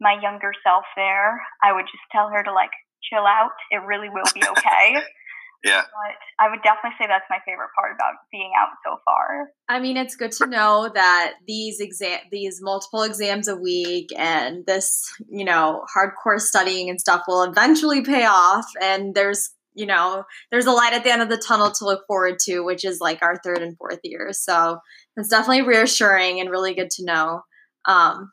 my 0.00 0.20
younger 0.20 0.52
self 0.60 0.84
there, 0.96 1.40
I 1.64 1.72
would 1.72 1.88
just 1.88 2.04
tell 2.12 2.28
her 2.28 2.44
to 2.44 2.52
like 2.52 2.72
chill 3.08 3.24
out. 3.24 3.56
It 3.72 3.80
really 3.88 4.12
will 4.12 4.28
be 4.34 4.44
okay. 4.44 5.00
yeah. 5.64 5.82
But 5.82 6.44
I 6.44 6.50
would 6.50 6.62
definitely 6.62 6.96
say 6.98 7.06
that's 7.06 7.24
my 7.30 7.38
favorite 7.46 7.70
part 7.74 7.92
about 7.94 8.14
being 8.30 8.52
out 8.58 8.68
so 8.84 8.98
far. 9.04 9.50
I 9.68 9.80
mean, 9.80 9.96
it's 9.96 10.16
good 10.16 10.32
to 10.32 10.46
know 10.46 10.90
that 10.94 11.34
these 11.46 11.80
exam 11.80 12.20
these 12.30 12.60
multiple 12.62 13.02
exams 13.02 13.48
a 13.48 13.56
week 13.56 14.10
and 14.16 14.64
this, 14.66 15.12
you 15.28 15.44
know, 15.44 15.84
hardcore 15.94 16.40
studying 16.40 16.90
and 16.90 17.00
stuff 17.00 17.22
will 17.26 17.42
eventually 17.42 18.02
pay 18.02 18.24
off 18.24 18.66
and 18.80 19.14
there's 19.14 19.50
you 19.74 19.84
know, 19.84 20.24
there's 20.50 20.64
a 20.64 20.72
light 20.72 20.94
at 20.94 21.04
the 21.04 21.12
end 21.12 21.20
of 21.20 21.28
the 21.28 21.36
tunnel 21.36 21.70
to 21.70 21.84
look 21.84 22.06
forward 22.06 22.38
to, 22.38 22.60
which 22.60 22.82
is 22.82 22.98
like 22.98 23.20
our 23.20 23.36
third 23.44 23.58
and 23.58 23.76
fourth 23.76 24.00
year. 24.04 24.30
So 24.32 24.78
it's 25.18 25.28
definitely 25.28 25.62
reassuring 25.62 26.40
and 26.40 26.50
really 26.50 26.74
good 26.74 26.88
to 26.92 27.04
know. 27.04 27.42
Um, 27.84 28.32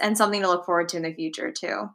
and 0.00 0.16
something 0.16 0.40
to 0.42 0.48
look 0.48 0.64
forward 0.64 0.88
to 0.90 0.96
in 0.96 1.02
the 1.02 1.12
future 1.12 1.50
too. 1.50 1.88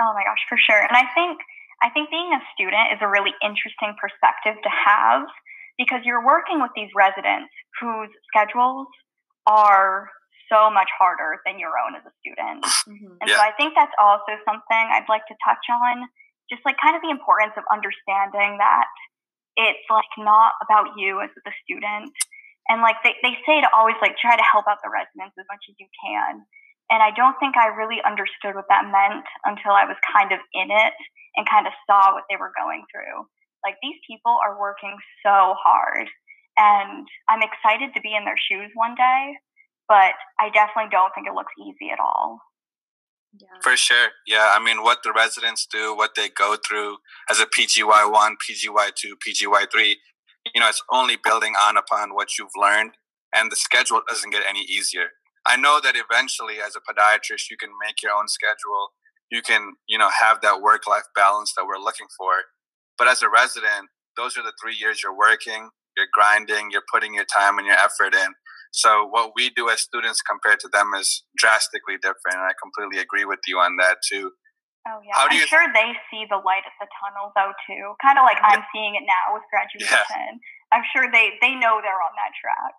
Oh 0.00 0.12
my 0.14 0.22
gosh, 0.24 0.38
for 0.48 0.56
sure. 0.58 0.80
And 0.80 0.96
I 0.96 1.04
think 1.14 1.40
I 1.82 1.90
think 1.90 2.10
being 2.10 2.32
a 2.32 2.40
student 2.56 2.96
is 2.96 3.00
a 3.04 3.08
really 3.08 3.36
interesting 3.44 3.92
perspective 4.00 4.56
to 4.62 4.70
have 4.72 5.28
because 5.76 6.00
you're 6.04 6.24
working 6.24 6.60
with 6.60 6.72
these 6.72 6.88
residents 6.96 7.52
whose 7.80 8.08
schedules 8.32 8.88
are 9.44 10.08
so 10.48 10.70
much 10.70 10.88
harder 10.96 11.42
than 11.44 11.58
your 11.58 11.74
own 11.76 11.94
as 11.98 12.04
a 12.06 12.14
student. 12.22 12.64
Mm-hmm. 12.64 13.18
And 13.20 13.28
yeah. 13.28 13.36
so 13.36 13.42
I 13.42 13.52
think 13.58 13.74
that's 13.74 13.94
also 14.00 14.38
something 14.46 14.84
I'd 14.92 15.10
like 15.10 15.26
to 15.28 15.36
touch 15.44 15.66
on, 15.68 16.08
just 16.48 16.62
like 16.64 16.76
kind 16.80 16.94
of 16.94 17.02
the 17.02 17.10
importance 17.10 17.54
of 17.58 17.64
understanding 17.68 18.58
that 18.58 18.88
it's 19.56 19.86
like 19.88 20.12
not 20.20 20.52
about 20.62 20.96
you 20.96 21.20
as 21.20 21.32
the 21.32 21.52
student. 21.64 22.12
And 22.68 22.82
like 22.82 23.00
they, 23.02 23.14
they 23.22 23.34
say 23.46 23.60
to 23.60 23.68
always 23.72 23.96
like 24.02 24.18
try 24.20 24.36
to 24.36 24.46
help 24.46 24.66
out 24.68 24.82
the 24.84 24.92
residents 24.92 25.34
as 25.38 25.46
much 25.48 25.64
as 25.70 25.76
you 25.80 25.88
can. 25.96 26.44
And 26.90 27.02
I 27.02 27.10
don't 27.10 27.34
think 27.38 27.56
I 27.56 27.74
really 27.74 27.98
understood 28.06 28.54
what 28.54 28.70
that 28.70 28.86
meant 28.86 29.26
until 29.44 29.72
I 29.72 29.84
was 29.84 29.98
kind 30.06 30.30
of 30.30 30.38
in 30.54 30.70
it 30.70 30.94
and 31.34 31.48
kind 31.50 31.66
of 31.66 31.74
saw 31.86 32.14
what 32.14 32.24
they 32.30 32.38
were 32.38 32.54
going 32.54 32.86
through. 32.92 33.26
Like 33.64 33.76
these 33.82 33.98
people 34.06 34.38
are 34.38 34.60
working 34.60 34.94
so 35.24 35.58
hard. 35.58 36.06
And 36.56 37.06
I'm 37.28 37.42
excited 37.42 37.92
to 37.94 38.00
be 38.00 38.14
in 38.14 38.24
their 38.24 38.38
shoes 38.38 38.70
one 38.74 38.94
day, 38.94 39.34
but 39.88 40.14
I 40.38 40.48
definitely 40.54 40.90
don't 40.90 41.12
think 41.14 41.26
it 41.26 41.34
looks 41.34 41.52
easy 41.58 41.90
at 41.92 42.00
all. 42.00 42.40
Yeah. 43.34 43.60
For 43.60 43.76
sure. 43.76 44.08
Yeah. 44.26 44.54
I 44.56 44.62
mean, 44.62 44.82
what 44.82 45.02
the 45.02 45.12
residents 45.12 45.66
do, 45.66 45.94
what 45.94 46.14
they 46.14 46.28
go 46.30 46.56
through 46.56 46.98
as 47.28 47.40
a 47.40 47.46
PGY1, 47.46 48.36
PGY2, 48.48 49.18
PGY3, 49.26 49.94
you 50.54 50.60
know, 50.60 50.68
it's 50.68 50.82
only 50.90 51.16
building 51.22 51.54
on 51.60 51.76
upon 51.76 52.14
what 52.14 52.38
you've 52.38 52.54
learned, 52.56 52.92
and 53.34 53.50
the 53.50 53.56
schedule 53.56 54.00
doesn't 54.08 54.30
get 54.30 54.42
any 54.48 54.62
easier. 54.62 55.08
I 55.46 55.56
know 55.56 55.80
that 55.82 55.94
eventually, 55.94 56.56
as 56.64 56.74
a 56.76 56.80
podiatrist, 56.80 57.50
you 57.50 57.56
can 57.56 57.70
make 57.84 58.02
your 58.02 58.12
own 58.12 58.28
schedule. 58.28 58.90
You 59.30 59.42
can, 59.42 59.74
you 59.88 59.98
know, 59.98 60.10
have 60.20 60.40
that 60.42 60.60
work 60.60 60.86
life 60.86 61.06
balance 61.14 61.52
that 61.56 61.66
we're 61.66 61.78
looking 61.78 62.06
for. 62.16 62.32
But 62.98 63.08
as 63.08 63.22
a 63.22 63.28
resident, 63.28 63.88
those 64.16 64.36
are 64.36 64.42
the 64.42 64.52
three 64.60 64.76
years 64.78 65.02
you're 65.02 65.16
working, 65.16 65.70
you're 65.96 66.10
grinding, 66.12 66.70
you're 66.70 66.86
putting 66.92 67.14
your 67.14 67.26
time 67.26 67.58
and 67.58 67.66
your 67.66 67.76
effort 67.76 68.14
in. 68.14 68.34
So 68.72 69.06
what 69.06 69.32
we 69.36 69.50
do 69.50 69.70
as 69.70 69.80
students 69.80 70.20
compared 70.20 70.60
to 70.60 70.68
them 70.68 70.92
is 70.98 71.24
drastically 71.36 71.96
different. 71.96 72.36
And 72.36 72.44
I 72.44 72.52
completely 72.60 73.00
agree 73.00 73.24
with 73.24 73.40
you 73.46 73.58
on 73.58 73.76
that 73.76 73.98
too. 74.04 74.32
Oh 74.86 75.00
yeah, 75.02 75.16
I'm 75.16 75.34
you... 75.34 75.46
sure 75.46 75.66
they 75.74 75.98
see 76.10 76.26
the 76.30 76.38
light 76.38 76.62
at 76.62 76.76
the 76.78 76.86
tunnel 77.02 77.32
though 77.34 77.50
too. 77.66 77.94
Kind 78.04 78.18
of 78.18 78.24
like 78.24 78.38
I'm 78.42 78.62
seeing 78.70 78.94
it 78.94 79.02
now 79.02 79.34
with 79.34 79.42
graduation. 79.50 80.38
Yeah. 80.38 80.76
I'm 80.76 80.84
sure 80.94 81.10
they 81.10 81.34
they 81.42 81.58
know 81.58 81.82
they're 81.82 82.02
on 82.06 82.14
that 82.20 82.32
track. 82.38 82.74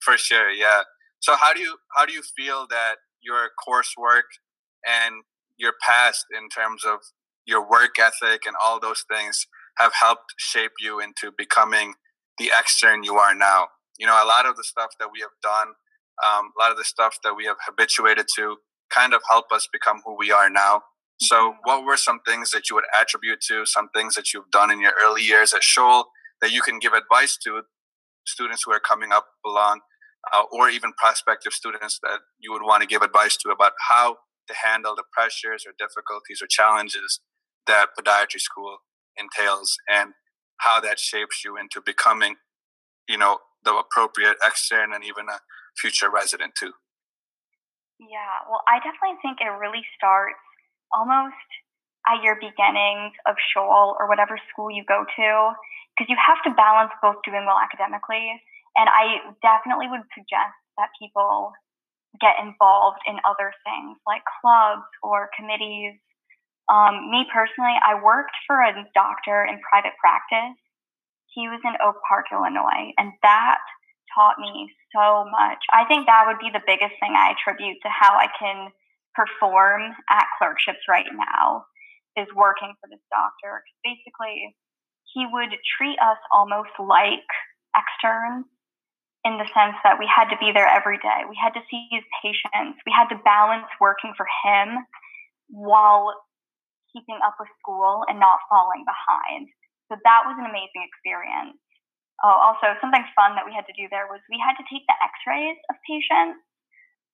For 0.00 0.16
sure, 0.16 0.50
yeah. 0.50 0.86
So 1.20 1.36
how 1.36 1.52
do 1.52 1.60
you 1.60 1.76
how 1.94 2.06
do 2.06 2.12
you 2.12 2.22
feel 2.22 2.66
that 2.70 2.96
your 3.22 3.50
coursework 3.66 4.28
and 4.86 5.22
your 5.56 5.72
past 5.82 6.24
in 6.36 6.48
terms 6.48 6.84
of 6.84 7.00
your 7.46 7.68
work 7.68 7.98
ethic 7.98 8.42
and 8.46 8.54
all 8.62 8.78
those 8.78 9.04
things 9.10 9.46
have 9.78 9.92
helped 9.98 10.34
shape 10.36 10.72
you 10.80 11.00
into 11.00 11.32
becoming 11.36 11.94
the 12.38 12.50
extern 12.56 13.02
you 13.02 13.16
are 13.16 13.34
now? 13.34 13.68
You 13.98 14.06
know, 14.06 14.14
a 14.14 14.26
lot 14.26 14.46
of 14.46 14.56
the 14.56 14.64
stuff 14.64 14.90
that 15.00 15.08
we 15.12 15.20
have 15.20 15.30
done, 15.42 15.68
um, 16.24 16.52
a 16.58 16.62
lot 16.62 16.70
of 16.70 16.76
the 16.76 16.84
stuff 16.84 17.16
that 17.24 17.34
we 17.34 17.44
have 17.46 17.56
habituated 17.66 18.26
to, 18.36 18.56
kind 18.90 19.12
of 19.12 19.22
help 19.28 19.46
us 19.52 19.68
become 19.72 20.00
who 20.04 20.16
we 20.16 20.30
are 20.30 20.48
now. 20.48 20.82
So, 21.20 21.50
mm-hmm. 21.50 21.58
what 21.64 21.84
were 21.84 21.96
some 21.96 22.20
things 22.26 22.50
that 22.52 22.70
you 22.70 22.76
would 22.76 22.84
attribute 22.98 23.40
to, 23.48 23.66
some 23.66 23.88
things 23.94 24.14
that 24.14 24.32
you've 24.32 24.50
done 24.50 24.70
in 24.70 24.80
your 24.80 24.92
early 25.02 25.22
years 25.22 25.52
at 25.52 25.62
Scholl 25.62 26.04
that 26.40 26.52
you 26.52 26.62
can 26.62 26.78
give 26.78 26.92
advice 26.92 27.36
to 27.44 27.62
students 28.26 28.62
who 28.64 28.72
are 28.72 28.80
coming 28.80 29.10
up 29.12 29.26
along 29.44 29.80
uh, 30.32 30.42
or 30.50 30.68
even 30.68 30.92
prospective 30.96 31.52
students 31.52 31.98
that 32.02 32.20
you 32.38 32.52
would 32.52 32.62
want 32.62 32.82
to 32.82 32.88
give 32.88 33.02
advice 33.02 33.36
to 33.36 33.50
about 33.50 33.72
how 33.88 34.16
to 34.48 34.54
handle 34.64 34.94
the 34.94 35.04
pressures 35.12 35.64
or 35.66 35.72
difficulties 35.78 36.40
or 36.42 36.46
challenges 36.48 37.20
that 37.66 37.88
podiatry 37.98 38.40
school 38.40 38.78
entails 39.16 39.76
and 39.88 40.12
how 40.58 40.80
that 40.80 40.98
shapes 40.98 41.44
you 41.44 41.56
into 41.56 41.80
becoming, 41.84 42.36
you 43.08 43.18
know, 43.18 43.38
the 43.64 43.74
appropriate 43.74 44.36
extern 44.44 44.92
and 44.92 45.04
even 45.04 45.28
a 45.28 45.38
future 45.76 46.10
resident 46.10 46.54
too. 46.58 46.72
Yeah, 48.00 48.46
well, 48.48 48.62
I 48.66 48.78
definitely 48.78 49.18
think 49.22 49.38
it 49.40 49.50
really 49.58 49.82
starts 49.98 50.38
almost 50.94 51.34
at 52.06 52.22
your 52.22 52.38
beginnings 52.38 53.12
of 53.26 53.34
Scholl 53.50 53.98
or 53.98 54.08
whatever 54.08 54.38
school 54.50 54.70
you 54.70 54.86
go 54.86 55.04
to, 55.04 55.28
because 55.92 56.08
you 56.08 56.16
have 56.16 56.38
to 56.46 56.54
balance 56.54 56.94
both 57.02 57.18
doing 57.26 57.44
well 57.44 57.58
academically 57.58 58.38
and 58.78 58.86
I 58.86 59.34
definitely 59.42 59.90
would 59.90 60.06
suggest 60.14 60.54
that 60.78 60.94
people 61.02 61.52
get 62.22 62.38
involved 62.38 63.02
in 63.10 63.18
other 63.26 63.50
things 63.66 63.98
like 64.06 64.22
clubs 64.40 64.86
or 65.02 65.28
committees. 65.34 65.98
Um, 66.70 67.10
me 67.10 67.26
personally, 67.28 67.74
I 67.82 67.98
worked 67.98 68.34
for 68.46 68.62
a 68.62 68.72
doctor 68.94 69.44
in 69.44 69.58
private 69.66 69.98
practice. 69.98 70.56
He 71.34 71.50
was 71.50 71.60
in 71.66 71.74
Oak 71.82 71.98
Park, 72.06 72.30
Illinois, 72.32 72.94
and 72.96 73.12
that 73.22 73.60
taught 74.14 74.38
me 74.38 74.70
so 74.94 75.26
much. 75.28 75.60
I 75.74 75.84
think 75.84 76.06
that 76.06 76.24
would 76.26 76.40
be 76.40 76.50
the 76.54 76.64
biggest 76.64 76.96
thing 77.02 77.12
I 77.12 77.34
attribute 77.34 77.82
to 77.82 77.90
how 77.90 78.16
I 78.16 78.30
can 78.38 78.70
perform 79.12 79.92
at 80.08 80.30
clerkships 80.38 80.86
right 80.88 81.06
now 81.10 81.66
is 82.16 82.30
working 82.34 82.74
for 82.80 82.88
this 82.88 83.02
doctor. 83.10 83.62
Basically, 83.84 84.54
he 85.14 85.26
would 85.26 85.52
treat 85.76 85.98
us 85.98 86.18
almost 86.32 86.72
like 86.78 87.26
externs 87.76 88.46
in 89.28 89.36
the 89.36 89.44
sense 89.52 89.76
that 89.84 90.00
we 90.00 90.08
had 90.08 90.32
to 90.32 90.40
be 90.40 90.56
there 90.56 90.64
every 90.64 90.96
day. 91.04 91.28
We 91.28 91.36
had 91.36 91.52
to 91.52 91.62
see 91.68 91.84
his 91.92 92.00
patients. 92.24 92.80
We 92.88 92.92
had 92.96 93.12
to 93.12 93.20
balance 93.20 93.68
working 93.76 94.16
for 94.16 94.24
him 94.24 94.80
while 95.52 96.16
keeping 96.88 97.20
up 97.20 97.36
with 97.36 97.52
school 97.60 98.08
and 98.08 98.16
not 98.16 98.40
falling 98.48 98.88
behind. 98.88 99.52
So 99.92 100.00
that 100.00 100.24
was 100.24 100.40
an 100.40 100.48
amazing 100.48 100.80
experience. 100.88 101.60
Oh, 102.24 102.32
also 102.32 102.72
something 102.80 103.04
fun 103.12 103.36
that 103.36 103.44
we 103.44 103.52
had 103.52 103.68
to 103.68 103.76
do 103.76 103.86
there 103.92 104.08
was 104.08 104.18
we 104.26 104.40
had 104.40 104.56
to 104.58 104.66
take 104.66 104.82
the 104.88 104.96
X-rays 105.06 105.60
of 105.70 105.76
patients, 105.86 106.42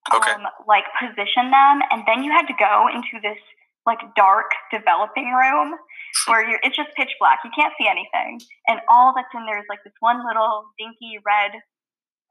okay. 0.09 0.33
um, 0.39 0.49
like 0.65 0.89
position 0.97 1.53
them, 1.53 1.85
and 1.93 2.07
then 2.09 2.25
you 2.25 2.33
had 2.33 2.49
to 2.49 2.57
go 2.57 2.89
into 2.89 3.21
this 3.21 3.37
like 3.85 4.01
dark 4.17 4.49
developing 4.73 5.29
room 5.29 5.77
where 6.27 6.41
you're 6.41 6.63
it's 6.65 6.73
just 6.73 6.89
pitch 6.97 7.13
black. 7.21 7.45
You 7.45 7.53
can't 7.53 7.77
see 7.77 7.85
anything, 7.85 8.41
and 8.65 8.81
all 8.89 9.13
that's 9.13 9.29
in 9.37 9.45
there 9.45 9.61
is 9.61 9.69
like 9.69 9.85
this 9.85 9.93
one 10.01 10.25
little 10.25 10.73
dinky 10.81 11.21
red 11.21 11.53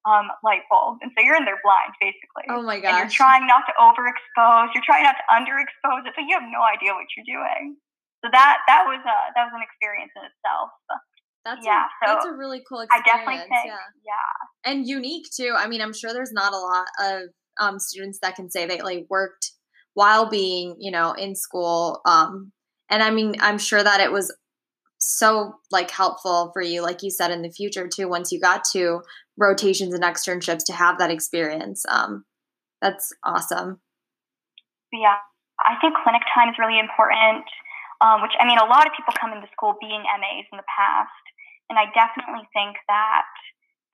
um, 0.05 0.27
light 0.43 0.67
bulb, 0.69 0.99
and 1.01 1.11
so 1.15 1.23
you're 1.23 1.35
in 1.35 1.45
there 1.45 1.59
blind 1.63 1.95
basically. 1.99 2.47
Oh 2.49 2.61
my 2.61 2.79
gosh! 2.79 2.91
And 2.91 2.97
you're 2.99 3.13
trying 3.13 3.47
not 3.47 3.63
to 3.67 3.73
overexpose. 3.79 4.75
You're 4.75 4.85
trying 4.85 5.03
not 5.03 5.15
to 5.19 5.25
underexpose 5.31 6.03
it, 6.07 6.13
so 6.15 6.21
you 6.21 6.35
have 6.35 6.47
no 6.47 6.61
idea 6.63 6.91
what 6.93 7.07
you're 7.15 7.27
doing. 7.27 7.77
So 8.23 8.29
that 8.31 8.63
that 8.67 8.83
was 8.87 8.99
a 8.99 9.17
that 9.35 9.43
was 9.47 9.53
an 9.55 9.63
experience 9.63 10.11
in 10.15 10.23
itself. 10.27 10.69
That's 11.45 11.65
yeah, 11.65 11.83
a, 11.83 12.07
so 12.07 12.13
that's 12.13 12.25
a 12.25 12.33
really 12.33 12.63
cool 12.67 12.81
experience. 12.81 13.07
I 13.07 13.17
definitely 13.17 13.43
think, 13.51 13.67
yeah. 13.67 13.91
yeah, 14.07 14.71
and 14.71 14.87
unique 14.87 15.27
too. 15.35 15.55
I 15.57 15.67
mean, 15.67 15.81
I'm 15.81 15.93
sure 15.93 16.13
there's 16.13 16.31
not 16.31 16.53
a 16.53 16.57
lot 16.57 16.87
of 16.99 17.29
um, 17.59 17.79
students 17.79 18.19
that 18.21 18.35
can 18.35 18.49
say 18.49 18.65
they 18.65 18.81
like 18.81 19.05
worked 19.09 19.51
while 19.93 20.29
being, 20.29 20.75
you 20.79 20.91
know, 20.91 21.11
in 21.13 21.35
school. 21.35 22.01
Um, 22.05 22.51
and 22.89 23.03
I 23.03 23.09
mean, 23.09 23.35
I'm 23.39 23.57
sure 23.57 23.83
that 23.83 23.99
it 23.99 24.11
was 24.11 24.33
so 24.99 25.55
like 25.71 25.91
helpful 25.91 26.51
for 26.53 26.61
you, 26.61 26.81
like 26.81 27.03
you 27.03 27.11
said, 27.11 27.31
in 27.31 27.41
the 27.41 27.51
future 27.51 27.87
too. 27.87 28.07
Once 28.07 28.31
you 28.31 28.39
got 28.39 28.63
to 28.71 29.01
rotations 29.37 29.93
and 29.93 30.03
externships, 30.03 30.65
to 30.65 30.73
have 30.73 30.97
that 30.99 31.11
experience. 31.11 31.85
Um, 31.89 32.25
that's 32.81 33.13
awesome. 33.23 33.79
Yeah, 34.91 35.17
I 35.59 35.79
think 35.81 35.95
clinic 36.03 36.21
time 36.33 36.49
is 36.49 36.59
really 36.59 36.79
important. 36.79 37.45
Um, 38.03 38.19
which 38.19 38.35
I 38.35 38.43
mean, 38.43 38.59
a 38.59 38.67
lot 38.67 38.83
of 38.83 38.91
people 38.91 39.15
come 39.15 39.31
into 39.31 39.47
school 39.55 39.79
being 39.79 40.03
MAs 40.03 40.43
in 40.51 40.59
the 40.59 40.67
past, 40.67 41.23
and 41.71 41.79
I 41.79 41.87
definitely 41.95 42.43
think 42.51 42.75
that 42.91 43.23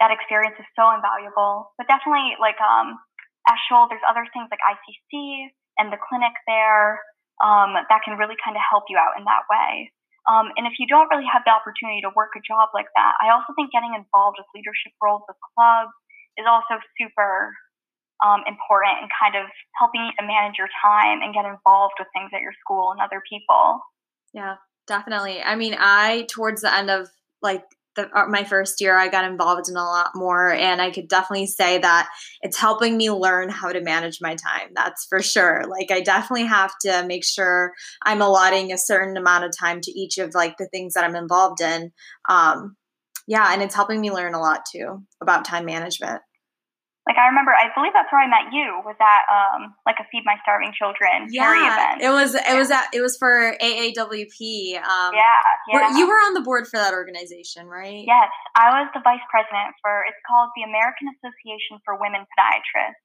that 0.02 0.10
experience 0.10 0.58
is 0.58 0.66
so 0.74 0.90
invaluable. 0.90 1.70
But 1.78 1.86
definitely, 1.86 2.34
like 2.42 2.58
um, 2.58 2.98
there's 3.46 4.02
other 4.10 4.26
things 4.34 4.50
like 4.50 4.64
ICC 4.66 5.54
and 5.78 5.94
the 5.94 6.02
clinic 6.02 6.34
there 6.48 7.06
um, 7.44 7.78
that 7.78 8.02
can 8.04 8.18
really 8.18 8.36
kind 8.42 8.58
of 8.58 8.64
help 8.66 8.90
you 8.90 8.98
out 8.98 9.14
in 9.18 9.24
that 9.30 9.46
way. 9.46 9.94
Um, 10.30 10.54
and 10.54 10.70
if 10.70 10.78
you 10.78 10.86
don't 10.86 11.10
really 11.10 11.26
have 11.26 11.42
the 11.42 11.50
opportunity 11.50 12.06
to 12.06 12.14
work 12.14 12.38
a 12.38 12.42
job 12.46 12.70
like 12.78 12.86
that, 12.94 13.18
I 13.18 13.34
also 13.34 13.50
think 13.58 13.74
getting 13.74 13.98
involved 13.98 14.38
with 14.38 14.46
leadership 14.54 14.94
roles 15.02 15.26
with 15.26 15.42
clubs 15.58 15.90
is 16.38 16.46
also 16.46 16.78
super 17.02 17.58
um, 18.22 18.46
important 18.46 19.02
and 19.02 19.10
kind 19.10 19.34
of 19.34 19.50
helping 19.82 20.06
you 20.06 20.14
to 20.20 20.24
manage 20.24 20.62
your 20.62 20.70
time 20.86 21.26
and 21.26 21.34
get 21.34 21.50
involved 21.50 21.98
with 21.98 22.08
things 22.14 22.30
at 22.30 22.46
your 22.46 22.54
school 22.62 22.94
and 22.94 23.02
other 23.02 23.24
people. 23.26 23.82
Yeah, 24.34 24.62
definitely. 24.86 25.42
I 25.42 25.56
mean, 25.56 25.76
I 25.80 26.30
towards 26.30 26.62
the 26.62 26.70
end 26.70 26.94
of 26.94 27.10
like 27.42 27.66
the, 28.00 28.20
uh, 28.20 28.28
my 28.28 28.44
first 28.44 28.82
year, 28.82 28.98
I 28.98 29.08
got 29.08 29.26
involved 29.26 29.70
in 29.70 29.76
a 29.76 29.84
lot 29.84 30.12
more, 30.16 30.52
and 30.52 30.82
I 30.82 30.92
could 30.92 31.08
definitely 31.08 31.48
say 31.48 31.78
that 31.78 32.10
it's 32.42 32.58
helping 32.58 32.98
me 32.98 33.12
learn 33.12 33.50
how 33.50 33.72
to 33.72 33.82
manage 33.82 34.20
my 34.22 34.36
time. 34.36 34.70
That's 34.76 35.06
for 35.10 35.22
sure. 35.22 35.64
Like, 35.70 35.92
I 35.92 36.02
definitely 36.02 36.46
have 36.46 36.72
to 36.86 37.06
make 37.06 37.26
sure 37.26 37.74
I'm 38.04 38.22
allotting 38.22 38.72
a 38.72 38.78
certain 38.78 39.18
amount 39.18 39.46
of 39.46 39.52
time 39.58 39.82
to 39.82 39.92
each 39.92 40.18
of 40.18 40.34
like 40.34 40.58
the 40.58 40.68
things 40.68 40.94
that 40.94 41.04
I'm 41.04 41.16
involved 41.16 41.62
in. 41.62 41.92
Um, 42.30 42.76
yeah, 43.28 43.54
and 43.54 43.62
it's 43.62 43.76
helping 43.76 44.02
me 44.02 44.12
learn 44.12 44.34
a 44.34 44.42
lot 44.42 44.62
too 44.72 45.04
about 45.22 45.46
time 45.46 45.66
management. 45.66 46.22
Like 47.10 47.18
I 47.18 47.26
remember, 47.26 47.50
I 47.58 47.74
believe 47.74 47.90
that's 47.98 48.06
where 48.14 48.22
I 48.22 48.30
met 48.30 48.54
you. 48.54 48.86
Was 48.86 48.94
that 49.02 49.26
um 49.34 49.74
like 49.90 49.98
a 49.98 50.06
Feed 50.14 50.22
My 50.30 50.38
Starving 50.46 50.70
Children 50.78 51.26
yeah, 51.34 51.50
event? 51.50 52.06
it 52.06 52.14
was. 52.14 52.38
It 52.38 52.54
was 52.54 52.70
at. 52.70 52.86
It 52.94 53.02
was 53.02 53.18
for 53.18 53.58
AAWP. 53.58 54.78
Um, 54.78 55.10
yeah, 55.18 55.42
yeah. 55.74 55.98
You 55.98 56.06
were 56.06 56.22
on 56.30 56.38
the 56.38 56.46
board 56.46 56.70
for 56.70 56.78
that 56.78 56.94
organization, 56.94 57.66
right? 57.66 58.06
Yes, 58.06 58.30
I 58.54 58.78
was 58.78 58.94
the 58.94 59.02
vice 59.02 59.26
president 59.26 59.74
for. 59.82 60.06
It's 60.06 60.22
called 60.30 60.54
the 60.54 60.70
American 60.70 61.10
Association 61.18 61.82
for 61.82 61.98
Women 61.98 62.30
Podiatrists. 62.38 63.02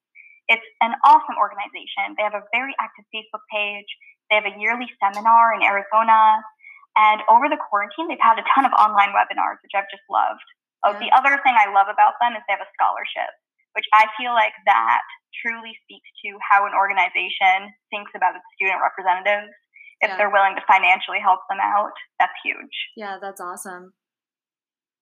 It's 0.53 0.69
an 0.85 0.93
awesome 1.01 1.41
organization. 1.41 2.13
They 2.21 2.29
have 2.29 2.37
a 2.37 2.45
very 2.53 2.77
active 2.77 3.09
Facebook 3.09 3.41
page. 3.49 3.89
They 4.29 4.37
have 4.37 4.45
a 4.45 4.53
yearly 4.61 4.93
seminar 5.01 5.57
in 5.57 5.65
Arizona, 5.65 6.45
and 6.93 7.25
over 7.33 7.49
the 7.49 7.57
quarantine, 7.57 8.13
they've 8.13 8.21
had 8.21 8.37
a 8.37 8.45
ton 8.53 8.69
of 8.69 8.77
online 8.77 9.17
webinars, 9.17 9.65
which 9.65 9.73
I've 9.73 9.89
just 9.89 10.05
loved. 10.13 10.45
Oh, 10.85 10.93
yeah. 10.93 11.09
the 11.09 11.11
other 11.17 11.41
thing 11.41 11.57
I 11.57 11.73
love 11.73 11.89
about 11.89 12.21
them 12.21 12.37
is 12.37 12.45
they 12.45 12.53
have 12.53 12.61
a 12.61 12.69
scholarship 12.77 13.33
which 13.75 13.87
I 13.93 14.07
feel 14.19 14.33
like 14.33 14.55
that 14.67 15.03
truly 15.43 15.75
speaks 15.83 16.09
to 16.25 16.39
how 16.41 16.67
an 16.67 16.73
organization 16.75 17.75
thinks 17.91 18.15
about 18.15 18.39
its 18.39 18.47
student 18.55 18.79
representatives. 18.81 19.53
If 20.01 20.11
yeah. 20.11 20.17
they're 20.17 20.31
willing 20.31 20.55
to 20.55 20.65
financially 20.67 21.19
help 21.23 21.41
them 21.51 21.59
out, 21.63 21.95
that's 22.19 22.35
huge. 22.45 22.75
Yeah, 22.97 23.19
that's 23.21 23.41
awesome. 23.41 23.95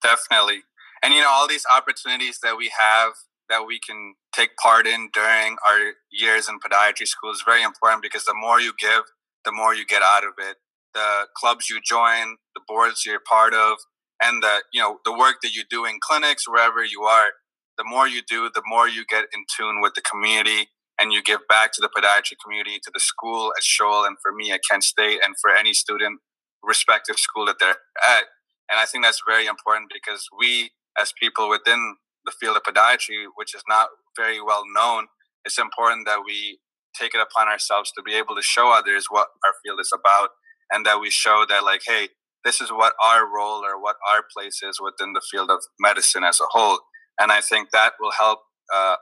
Definitely. 0.03 0.65
And 1.03 1.15
you 1.15 1.21
know, 1.21 1.31
all 1.31 1.49
these 1.49 1.67
opportunities 1.69 2.39
that 2.43 2.57
we 2.57 2.71
have 2.77 3.13
that 3.49 3.67
we 3.67 3.79
can 3.79 4.15
take 4.35 4.57
part 4.57 4.87
in 4.87 5.11
during 5.13 5.57
our 5.69 5.93
years 6.11 6.49
in 6.49 6.59
podiatry 6.61 7.07
school 7.07 7.31
is 7.31 7.43
very 7.45 7.63
important 7.63 8.03
because 8.03 8.25
the 8.25 8.35
more 8.35 8.61
you 8.61 8.73
give, 8.79 9.03
the 9.45 9.53
more 9.53 9.75
you 9.75 9.85
get 9.85 10.03
out 10.03 10.25
of 10.25 10.33
it. 10.39 10.57
The 10.95 11.27
clubs 11.37 11.69
you 11.69 11.81
join, 11.85 12.37
the 12.55 12.61
boards 12.69 13.05
you're 13.05 13.21
part 13.29 13.55
of, 13.55 13.79
and 14.23 14.43
the 14.43 14.63
you 14.73 14.81
know 14.81 14.99
the 15.05 15.13
work 15.13 15.37
that 15.43 15.55
you 15.55 15.65
do 15.69 15.85
in 15.85 15.99
clinics 16.01 16.49
wherever 16.49 16.85
you 16.85 17.03
are 17.03 17.31
the 17.79 17.85
more 17.85 18.09
you 18.09 18.23
do, 18.29 18.51
the 18.55 18.63
more 18.67 18.89
you 18.89 19.05
get 19.09 19.25
in 19.35 19.45
tune 19.57 19.81
with 19.81 19.95
the 19.95 20.03
community 20.03 20.69
and 21.01 21.13
you 21.13 21.23
give 21.23 21.41
back 21.49 21.73
to 21.73 21.81
the 21.81 21.89
podiatry 21.89 22.35
community, 22.45 22.79
to 22.85 22.91
the 22.95 23.01
school 23.01 23.53
at 23.57 23.63
Scholl, 23.65 24.07
and 24.07 24.17
for 24.23 24.33
me 24.33 24.53
at 24.53 24.61
Kent 24.71 24.85
State, 24.85 25.21
and 25.25 25.35
for 25.41 25.51
any 25.51 25.75
student, 25.75 26.21
respective 26.63 27.19
school 27.19 27.47
that 27.47 27.57
they're 27.61 27.79
at. 28.09 28.25
And 28.71 28.79
I 28.79 28.85
think 28.87 29.05
that's 29.05 29.23
very 29.27 29.47
important 29.47 29.91
because 29.93 30.27
we, 30.39 30.71
as 30.99 31.13
people 31.21 31.49
within 31.49 31.97
the 32.25 32.33
field 32.41 32.57
of 32.57 32.63
podiatry, 32.65 33.25
which 33.37 33.55
is 33.55 33.63
not 33.69 33.89
very 34.17 34.41
well 34.41 34.63
known, 34.77 35.07
it's 35.45 35.59
important 35.59 36.07
that 36.07 36.21
we 36.27 36.59
take 36.99 37.15
it 37.15 37.21
upon 37.21 37.49
ourselves 37.49 37.93
to 37.97 38.03
be 38.03 38.15
able 38.15 38.37
to 38.37 38.43
show 38.43 38.73
others 38.73 39.07
what 39.09 39.29
our 39.45 39.55
field 39.65 39.81
is 39.81 39.93
about 39.93 40.31
and 40.73 40.87
that 40.87 41.01
we 41.01 41.11
show 41.11 41.45
that, 41.49 41.65
like, 41.65 41.83
hey, 41.87 42.09
this 42.45 42.61
is 42.61 42.71
what 42.71 42.95
our 43.03 43.27
role 43.27 43.65
or 43.65 43.81
what 43.81 43.97
our 44.09 44.23
place 44.37 44.61
is 44.63 44.81
within 44.81 45.13
the 45.15 45.23
field 45.31 45.51
of 45.51 45.61
medicine 45.81 46.25
as 46.25 46.41
a 46.41 46.47
whole 46.51 46.79
and 47.21 47.33
I 47.33 47.41
think 47.41 47.71
that 47.73 47.93
will 48.01 48.13
help 48.13 48.41
uh, 48.75 48.97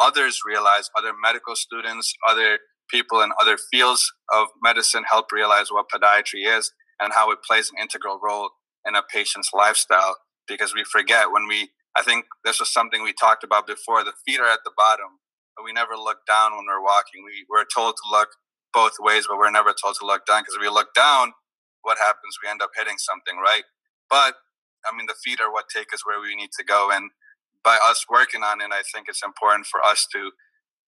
others 0.00 0.40
realize, 0.46 0.90
other 0.96 1.12
medical 1.22 1.56
students, 1.56 2.12
other 2.28 2.58
people 2.90 3.20
in 3.22 3.30
other 3.40 3.56
fields 3.72 4.12
of 4.32 4.48
medicine 4.62 5.04
help 5.08 5.32
realize 5.32 5.70
what 5.70 5.86
podiatry 5.94 6.46
is 6.46 6.72
and 7.00 7.12
how 7.12 7.30
it 7.30 7.38
plays 7.48 7.70
an 7.70 7.82
integral 7.82 8.20
role 8.22 8.50
in 8.86 8.94
a 8.94 9.02
patient's 9.02 9.50
lifestyle. 9.54 10.16
Because 10.48 10.74
we 10.74 10.84
forget 10.84 11.32
when 11.32 11.48
we, 11.48 11.70
I 11.96 12.02
think 12.02 12.26
this 12.44 12.60
was 12.60 12.72
something 12.72 13.02
we 13.02 13.14
talked 13.14 13.44
about 13.44 13.66
before. 13.66 14.04
The 14.04 14.12
feet 14.26 14.40
are 14.40 14.46
at 14.50 14.60
the 14.64 14.72
bottom, 14.76 15.18
but 15.56 15.64
we 15.64 15.72
never 15.72 15.96
look 15.96 16.18
down 16.28 16.52
when 16.56 16.66
we're 16.68 16.82
walking. 16.82 17.24
We, 17.24 17.46
we're 17.50 17.64
told 17.74 17.96
to 17.96 18.10
look 18.10 18.28
both 18.74 18.92
ways, 19.00 19.26
but 19.28 19.38
we're 19.38 19.50
never 19.50 19.72
told 19.72 19.96
to 20.00 20.06
look 20.06 20.26
down 20.26 20.42
because 20.42 20.56
if 20.56 20.60
we 20.60 20.68
look 20.68 20.94
down, 20.94 21.32
what 21.82 21.98
happens? 21.98 22.36
We 22.42 22.50
end 22.50 22.62
up 22.62 22.70
hitting 22.76 22.98
something, 22.98 23.38
right? 23.38 23.64
But 24.10 24.34
I 24.86 24.96
mean, 24.96 25.06
the 25.06 25.14
feet 25.24 25.40
are 25.40 25.52
what 25.52 25.66
take 25.74 25.94
us 25.94 26.04
where 26.06 26.20
we 26.20 26.34
need 26.36 26.50
to 26.58 26.64
go. 26.64 26.90
And 26.92 27.10
by 27.64 27.78
us 27.88 28.04
working 28.10 28.42
on 28.42 28.60
it, 28.60 28.70
I 28.72 28.82
think 28.92 29.06
it's 29.08 29.22
important 29.24 29.66
for 29.66 29.82
us 29.84 30.06
to, 30.12 30.30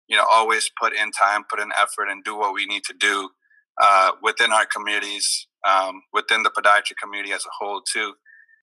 you 0.09 0.17
know, 0.17 0.27
always 0.33 0.71
put 0.81 0.93
in 0.95 1.11
time, 1.13 1.45
put 1.49 1.61
in 1.61 1.71
effort, 1.81 2.09
and 2.11 2.25
do 2.25 2.37
what 2.37 2.55
we 2.55 2.67
need 2.67 2.85
to 2.85 2.95
do 2.99 3.31
uh, 3.83 4.13
within 4.23 4.53
our 4.53 4.67
communities, 4.67 5.47
um, 5.69 6.03
within 6.13 6.43
the 6.43 6.51
podiatry 6.51 6.95
community 7.03 7.33
as 7.33 7.45
a 7.45 7.51
whole, 7.59 7.83
too. 7.93 8.15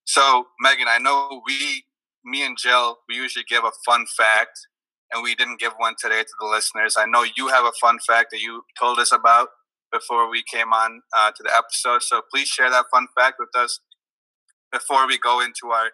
So, 0.05 0.45
Megan, 0.59 0.87
I 0.89 0.97
know 0.97 1.41
we, 1.45 1.83
me 2.25 2.45
and 2.45 2.57
Jill, 2.57 2.97
we 3.07 3.15
usually 3.15 3.45
give 3.47 3.63
a 3.63 3.71
fun 3.85 4.05
fact, 4.17 4.59
and 5.11 5.23
we 5.23 5.35
didn't 5.35 5.59
give 5.59 5.73
one 5.77 5.95
today 5.99 6.21
to 6.21 6.33
the 6.39 6.47
listeners. 6.47 6.95
I 6.97 7.05
know 7.05 7.25
you 7.37 7.47
have 7.47 7.65
a 7.65 7.71
fun 7.81 7.99
fact 8.07 8.29
that 8.31 8.41
you 8.41 8.63
told 8.79 8.99
us 8.99 9.11
about 9.11 9.49
before 9.91 10.29
we 10.29 10.43
came 10.51 10.71
on 10.71 11.01
uh, 11.17 11.31
to 11.31 11.43
the 11.43 11.51
episode. 11.55 12.01
So, 12.03 12.21
please 12.33 12.47
share 12.47 12.69
that 12.69 12.85
fun 12.91 13.07
fact 13.17 13.35
with 13.39 13.49
us 13.55 13.79
before 14.71 15.07
we 15.07 15.17
go 15.17 15.41
into 15.41 15.67
our 15.73 15.89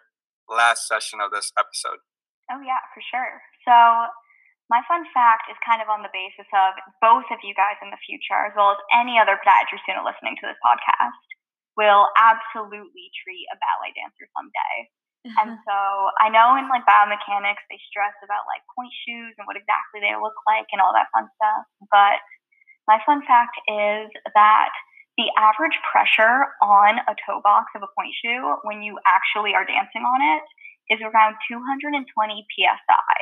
last 0.50 0.88
session 0.88 1.20
of 1.20 1.32
this 1.32 1.52
episode. 1.60 2.00
Oh, 2.48 2.64
yeah, 2.64 2.80
for 2.96 3.04
sure. 3.04 3.44
So, 3.68 3.76
my 4.68 4.84
fun 4.88 5.08
fact 5.16 5.48
is 5.48 5.56
kind 5.64 5.80
of 5.80 5.88
on 5.88 6.04
the 6.04 6.12
basis 6.12 6.48
of 6.52 6.76
both 7.00 7.28
of 7.32 7.40
you 7.44 7.56
guys 7.56 7.80
in 7.80 7.92
the 7.92 8.04
future, 8.04 8.48
as 8.48 8.56
well 8.56 8.76
as 8.76 8.82
any 8.92 9.16
other 9.16 9.40
podiatry 9.40 9.80
student 9.84 10.04
listening 10.04 10.36
to 10.40 10.48
this 10.48 10.60
podcast. 10.60 11.24
will 11.80 12.10
absolutely 12.18 13.08
treat 13.24 13.48
a 13.54 13.60
ballet 13.62 13.94
dancer 13.96 14.28
someday. 14.36 14.76
and 15.40 15.56
so 15.68 15.78
I 16.20 16.28
know 16.28 16.58
in 16.60 16.68
like 16.68 16.88
biomechanics 16.90 17.64
they 17.70 17.80
stress 17.88 18.16
about 18.26 18.50
like 18.50 18.64
pointe 18.76 18.96
shoes 19.08 19.36
and 19.40 19.46
what 19.48 19.60
exactly 19.60 20.04
they 20.04 20.16
look 20.20 20.36
like 20.50 20.68
and 20.76 20.84
all 20.84 20.92
that 20.98 21.12
fun 21.16 21.32
stuff. 21.40 21.64
But 21.88 22.20
my 22.88 23.00
fun 23.04 23.24
fact 23.28 23.56
is 23.68 24.08
that 24.36 24.72
the 25.18 25.34
average 25.34 25.78
pressure 25.82 26.54
on 26.62 27.02
a 27.10 27.14
toe 27.26 27.42
box 27.42 27.74
of 27.76 27.82
a 27.82 27.90
pointe 27.98 28.14
shoe 28.22 28.62
when 28.64 28.86
you 28.86 28.98
actually 29.06 29.58
are 29.58 29.66
dancing 29.66 30.06
on 30.06 30.22
it 30.38 30.46
is 30.94 31.02
around 31.02 31.36
220 31.50 32.06
psi, 32.06 33.18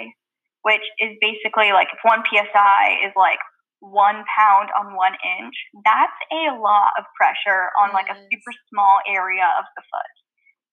which 0.62 0.86
is 1.00 1.16
basically 1.24 1.72
like 1.72 1.88
if 1.96 2.04
one 2.04 2.22
psi 2.28 2.84
is 3.02 3.16
like 3.16 3.40
one 3.80 4.28
pound 4.28 4.70
on 4.76 4.96
one 4.96 5.16
inch, 5.40 5.56
that's 5.88 6.20
a 6.36 6.58
lot 6.60 6.92
of 7.00 7.08
pressure 7.16 7.72
on 7.80 7.96
like 7.96 8.12
a 8.12 8.20
super 8.28 8.54
small 8.70 9.00
area 9.08 9.48
of 9.58 9.66
the 9.80 9.84
foot, 9.88 10.16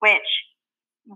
which 0.03 0.31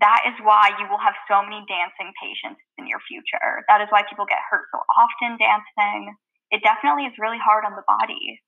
that 0.02 0.26
is 0.26 0.34
why 0.42 0.74
you 0.78 0.86
will 0.90 1.02
have 1.02 1.14
so 1.30 1.42
many 1.42 1.62
dancing 1.70 2.10
patients 2.18 2.62
in 2.78 2.90
your 2.90 2.98
future. 3.06 3.62
That 3.70 3.82
is 3.82 3.90
why 3.90 4.02
people 4.02 4.26
get 4.26 4.42
hurt 4.50 4.66
so 4.74 4.82
often 4.98 5.38
dancing. 5.38 6.14
It 6.50 6.62
definitely 6.62 7.06
is 7.06 7.18
really 7.22 7.38
hard 7.38 7.62
on 7.62 7.78
the 7.78 7.86
body. 7.86 8.42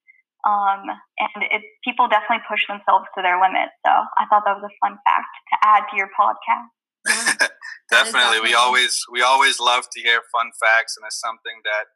Um, 0.47 0.87
and 1.19 1.45
it, 1.51 1.63
people 1.83 2.07
definitely 2.07 2.47
push 2.49 2.63
themselves 2.69 3.07
to 3.17 3.23
their 3.23 3.41
limits. 3.41 3.75
So 3.85 3.91
I 3.91 4.27
thought 4.31 4.47
that 4.47 4.59
was 4.59 4.71
a 4.71 4.75
fun 4.79 4.99
fact 5.03 5.33
to 5.51 5.55
add 5.67 5.83
to 5.91 5.95
your 5.97 6.11
podcast. 6.15 6.71
definitely. 7.07 7.49
definitely. 7.91 8.41
We 8.43 8.55
always 8.55 9.03
we 9.11 9.23
always 9.23 9.59
love 9.59 9.85
to 9.91 10.01
hear 10.01 10.21
fun 10.31 10.51
facts, 10.61 10.97
and 10.97 11.07
it's 11.07 11.19
something 11.19 11.63
that 11.65 11.91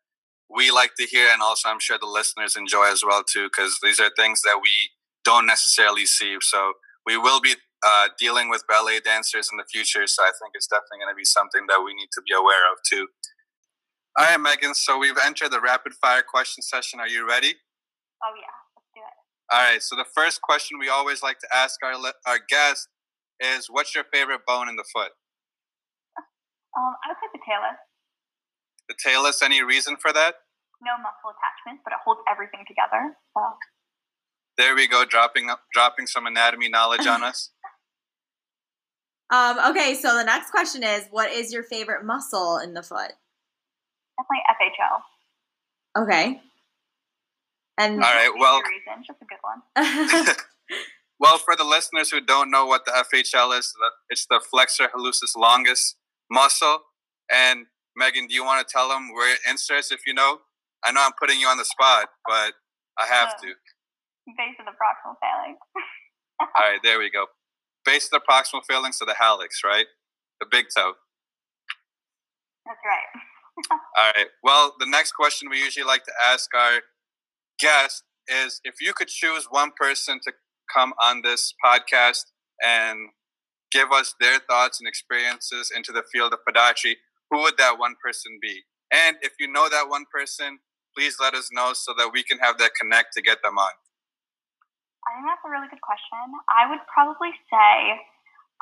we 0.51 0.71
like 0.71 0.93
to 0.99 1.07
hear, 1.07 1.29
and 1.33 1.43
also 1.43 1.69
I'm 1.69 1.81
sure 1.81 1.99
the 1.99 2.07
listeners 2.07 2.57
enjoy 2.57 2.91
as 2.91 3.03
well 3.07 3.23
too, 3.23 3.47
because 3.47 3.79
these 3.83 4.01
are 4.01 4.11
things 4.17 4.43
that 4.43 4.61
we 4.63 4.91
don't 5.25 5.47
necessarily 5.47 6.07
see. 6.07 6.37
So 6.41 6.75
we 7.07 7.17
will 7.17 7.41
be 7.41 7.55
uh, 7.83 8.09
dealing 8.19 8.49
with 8.49 8.67
ballet 8.69 9.01
dancers 9.01 9.49
in 9.51 9.57
the 9.57 9.65
future. 9.71 10.07
So 10.07 10.23
I 10.23 10.33
think 10.41 10.53
it's 10.55 10.67
definitely 10.67 10.99
going 11.03 11.15
to 11.15 11.19
be 11.19 11.25
something 11.25 11.67
that 11.69 11.83
we 11.85 11.95
need 11.95 12.09
to 12.13 12.23
be 12.23 12.35
aware 12.35 12.71
of 12.71 12.79
too. 12.89 13.09
All 14.19 14.27
right, 14.27 14.39
Megan. 14.39 14.75
So 14.75 14.99
we've 14.99 15.17
entered 15.25 15.51
the 15.51 15.61
rapid 15.61 15.95
fire 15.95 16.23
question 16.23 16.63
session. 16.63 17.01
Are 17.01 17.09
you 17.09 17.27
ready? 17.27 17.55
Oh 18.25 18.35
yeah, 18.39 18.55
let's 18.77 18.91
do 18.95 19.01
it. 19.01 19.17
All 19.51 19.61
right. 19.61 19.83
So 19.83 19.97
the 19.97 20.07
first 20.15 20.41
question 20.43 20.79
we 20.79 20.89
always 20.89 21.23
like 21.23 21.39
to 21.41 21.49
ask 21.55 21.83
our 21.83 21.95
our 22.27 22.39
guest 22.49 22.89
is, 23.41 23.67
"What's 23.69 23.95
your 23.95 24.05
favorite 24.13 24.47
bone 24.47 24.69
in 24.69 24.77
the 24.77 24.85
foot?" 24.93 25.13
Um, 26.75 26.97
I 27.05 27.09
would 27.09 27.19
say 27.21 27.29
the 27.35 27.41
talus. 27.45 27.77
The 28.89 28.95
talus. 28.99 29.43
Any 29.43 29.63
reason 29.63 29.97
for 30.01 30.11
that? 30.13 30.37
No 30.81 30.97
muscle 30.97 31.37
attachment, 31.37 31.85
but 31.85 31.93
it 31.93 31.99
holds 32.03 32.21
everything 32.31 32.65
together. 32.67 33.15
So. 33.37 33.43
There 34.57 34.75
we 34.75 34.89
go, 34.89 35.05
dropping 35.05 35.51
dropping 35.75 36.07
some 36.07 36.27
anatomy 36.27 36.69
knowledge 36.69 37.07
on 37.07 37.23
us. 37.23 37.51
Um, 39.33 39.59
okay, 39.71 39.95
so 39.95 40.15
the 40.15 40.25
next 40.25 40.51
question 40.51 40.83
is, 40.83 41.07
what 41.11 41.33
is 41.33 41.55
your 41.55 41.63
favorite 41.63 42.05
muscle 42.05 42.59
in 42.59 42.75
the 42.75 42.83
foot? 42.83 43.13
Definitely 44.19 44.43
FHL. 44.61 46.03
Okay. 46.03 46.43
And 47.79 47.95
all 47.95 48.01
right, 48.01 48.31
well, 48.39 48.61
reason, 48.61 49.03
just 49.07 49.21
a 49.23 49.25
good 49.25 49.39
one. 49.41 49.63
well, 51.21 51.39
for 51.39 51.57
the 51.57 51.65
listeners 51.65 52.11
who 52.11 52.21
don't 52.21 52.51
know 52.51 52.67
what 52.67 52.85
the 52.85 52.93
FHL 52.93 53.59
is, 53.59 53.73
it's 54.11 54.27
the 54.27 54.41
flexor 54.51 54.89
hallucis 54.95 55.37
longus 55.37 55.97
muscle. 56.31 56.81
And 57.33 57.67
Megan, 57.97 58.27
do 58.27 58.35
you 58.35 58.45
want 58.45 58.67
to 58.67 58.71
tell 58.71 58.89
them 58.89 59.13
where 59.13 59.33
it 59.33 59.41
inserts 59.49 59.91
if 59.91 60.01
you 60.07 60.15
know? 60.15 60.39
I 60.85 60.93
know 60.93 61.03
I'm 61.05 61.13
putting 61.19 61.41
you 61.41 61.47
on 61.47 61.59
the 61.59 61.65
spot, 61.65 62.09
but 62.27 62.55
I 62.99 63.07
have 63.07 63.37
to. 63.41 63.47
Base 64.37 64.57
of 64.59 64.67
the 64.67 64.73
proximal 64.73 65.15
phalanx. 65.21 65.59
All 66.41 66.49
right, 66.59 66.81
there 66.83 66.99
we 66.99 67.11
go. 67.11 67.27
Base 67.85 68.07
of 68.07 68.11
the 68.11 68.21
proximal 68.29 68.63
phalanx 68.69 69.01
of 69.01 69.09
the 69.09 69.15
hallux, 69.15 69.65
right? 69.65 69.87
The 70.41 70.47
big 70.51 70.67
toe. 70.77 70.95
That's 72.67 72.79
right. 72.85 73.23
All 73.71 74.13
right. 74.17 74.27
Well, 74.43 74.75
the 74.79 74.87
next 74.87 75.13
question 75.13 75.51
we 75.51 75.59
usually 75.59 75.85
like 75.85 76.05
to 76.05 76.13
ask 76.21 76.53
our 76.55 76.81
guest 77.63 78.03
is 78.27 78.61
if 78.65 78.75
you 78.81 78.93
could 78.93 79.09
choose 79.09 79.47
one 79.51 79.71
person 79.79 80.19
to 80.25 80.33
come 80.75 80.93
on 81.01 81.23
this 81.23 81.55
podcast 81.65 82.25
and 82.63 82.99
give 83.71 83.91
us 83.93 84.15
their 84.21 84.39
thoughts 84.51 84.81
and 84.81 84.89
experiences 84.89 85.71
into 85.75 85.93
the 85.93 86.03
field 86.13 86.35
of 86.35 86.41
podiatry, 86.43 86.99
who 87.31 87.41
would 87.43 87.57
that 87.57 87.79
one 87.79 87.95
person 88.03 88.39
be? 88.43 88.61
And 88.93 89.17
if 89.23 89.33
you 89.39 89.51
know 89.51 89.69
that 89.71 89.89
one 89.89 90.05
person, 90.13 90.59
please 90.97 91.17
let 91.21 91.35
us 91.35 91.49
know 91.53 91.73
so 91.73 91.95
that 91.97 92.11
we 92.13 92.23
can 92.23 92.39
have 92.39 92.59
that 92.59 92.73
connect 92.79 93.15
to 93.15 93.23
get 93.23 93.39
them 93.43 93.57
on. 93.57 93.73
I 95.09 95.17
think 95.17 95.27
that's 95.27 95.43
a 95.47 95.51
really 95.51 95.71
good 95.71 95.83
question. 95.83 96.29
I 96.53 96.69
would 96.69 96.85
probably 96.93 97.33
say 97.49 97.99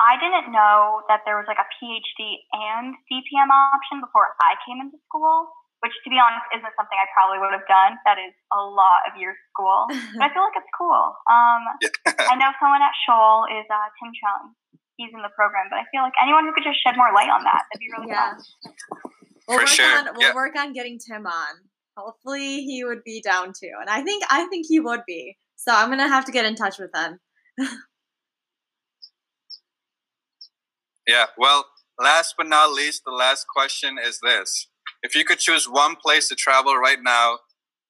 I 0.01 0.17
didn't 0.17 0.55
know 0.55 1.05
that 1.13 1.27
there 1.29 1.37
was 1.37 1.45
like 1.51 1.61
a 1.61 1.69
PhD 1.77 2.41
and 2.55 2.97
CPM 3.11 3.51
option 3.53 4.01
before 4.01 4.33
I 4.41 4.57
came 4.65 4.81
into 4.81 4.97
school, 5.05 5.53
which 5.81 5.97
to 6.05 6.09
be 6.12 6.21
honest 6.21 6.45
isn't 6.53 6.75
something 6.77 6.97
I 6.97 7.09
probably 7.16 7.40
would 7.40 7.57
have 7.57 7.64
done. 7.64 7.97
That 8.05 8.21
is 8.21 8.37
a 8.53 8.61
lot 8.61 9.09
of 9.09 9.16
years 9.16 9.37
school, 9.53 9.88
but 10.16 10.23
I 10.25 10.29
feel 10.33 10.45
like 10.45 10.57
it's 10.61 10.75
cool. 10.77 11.16
Um, 11.29 11.62
I 12.29 12.37
know 12.37 12.53
someone 12.61 12.85
at 12.85 12.93
Scholl 13.05 13.49
is 13.49 13.64
uh, 13.69 13.88
Tim 13.97 14.12
Chung. 14.12 14.53
He's 15.01 15.12
in 15.16 15.25
the 15.25 15.33
program, 15.33 15.73
but 15.73 15.81
I 15.81 15.88
feel 15.88 16.05
like 16.05 16.12
anyone 16.21 16.45
who 16.45 16.53
could 16.53 16.64
just 16.64 16.77
shed 16.85 16.93
more 17.01 17.09
light 17.16 17.33
on 17.33 17.40
that, 17.49 17.64
that'd 17.73 17.81
be 17.81 17.88
really 17.88 18.12
yeah. 18.12 18.37
fun. 18.37 18.45
We'll 19.49 19.57
For 19.57 19.64
work 19.64 19.73
sure. 19.73 19.99
on 19.99 20.05
we'll 20.12 20.29
yeah. 20.29 20.35
work 20.37 20.55
on 20.61 20.73
getting 20.77 21.01
Tim 21.01 21.25
on. 21.27 21.55
Hopefully 21.97 22.61
he 22.62 22.85
would 22.85 23.03
be 23.05 23.21
down 23.21 23.53
too. 23.57 23.73
And 23.81 23.88
I 23.88 24.03
think 24.03 24.25
I 24.29 24.47
think 24.49 24.66
he 24.69 24.81
would 24.81 25.01
be. 25.07 25.37
So 25.57 25.73
I'm 25.73 25.88
gonna 25.88 26.09
have 26.09 26.25
to 26.27 26.33
get 26.33 26.45
in 26.45 26.55
touch 26.55 26.79
with 26.79 26.90
him. 26.95 27.19
yeah, 31.09 31.27
well, 31.37 31.66
last 31.99 32.35
but 32.37 32.49
not 32.49 32.73
least, 32.73 33.03
the 33.05 33.12
last 33.12 33.47
question 33.49 33.97
is 33.99 34.21
this. 34.23 34.70
If 35.03 35.17
you 35.17 35.25
could 35.25 35.39
choose 35.39 35.65
one 35.65 35.97
place 35.97 36.29
to 36.29 36.37
travel 36.37 36.77
right 36.77 37.01
now 37.01 37.41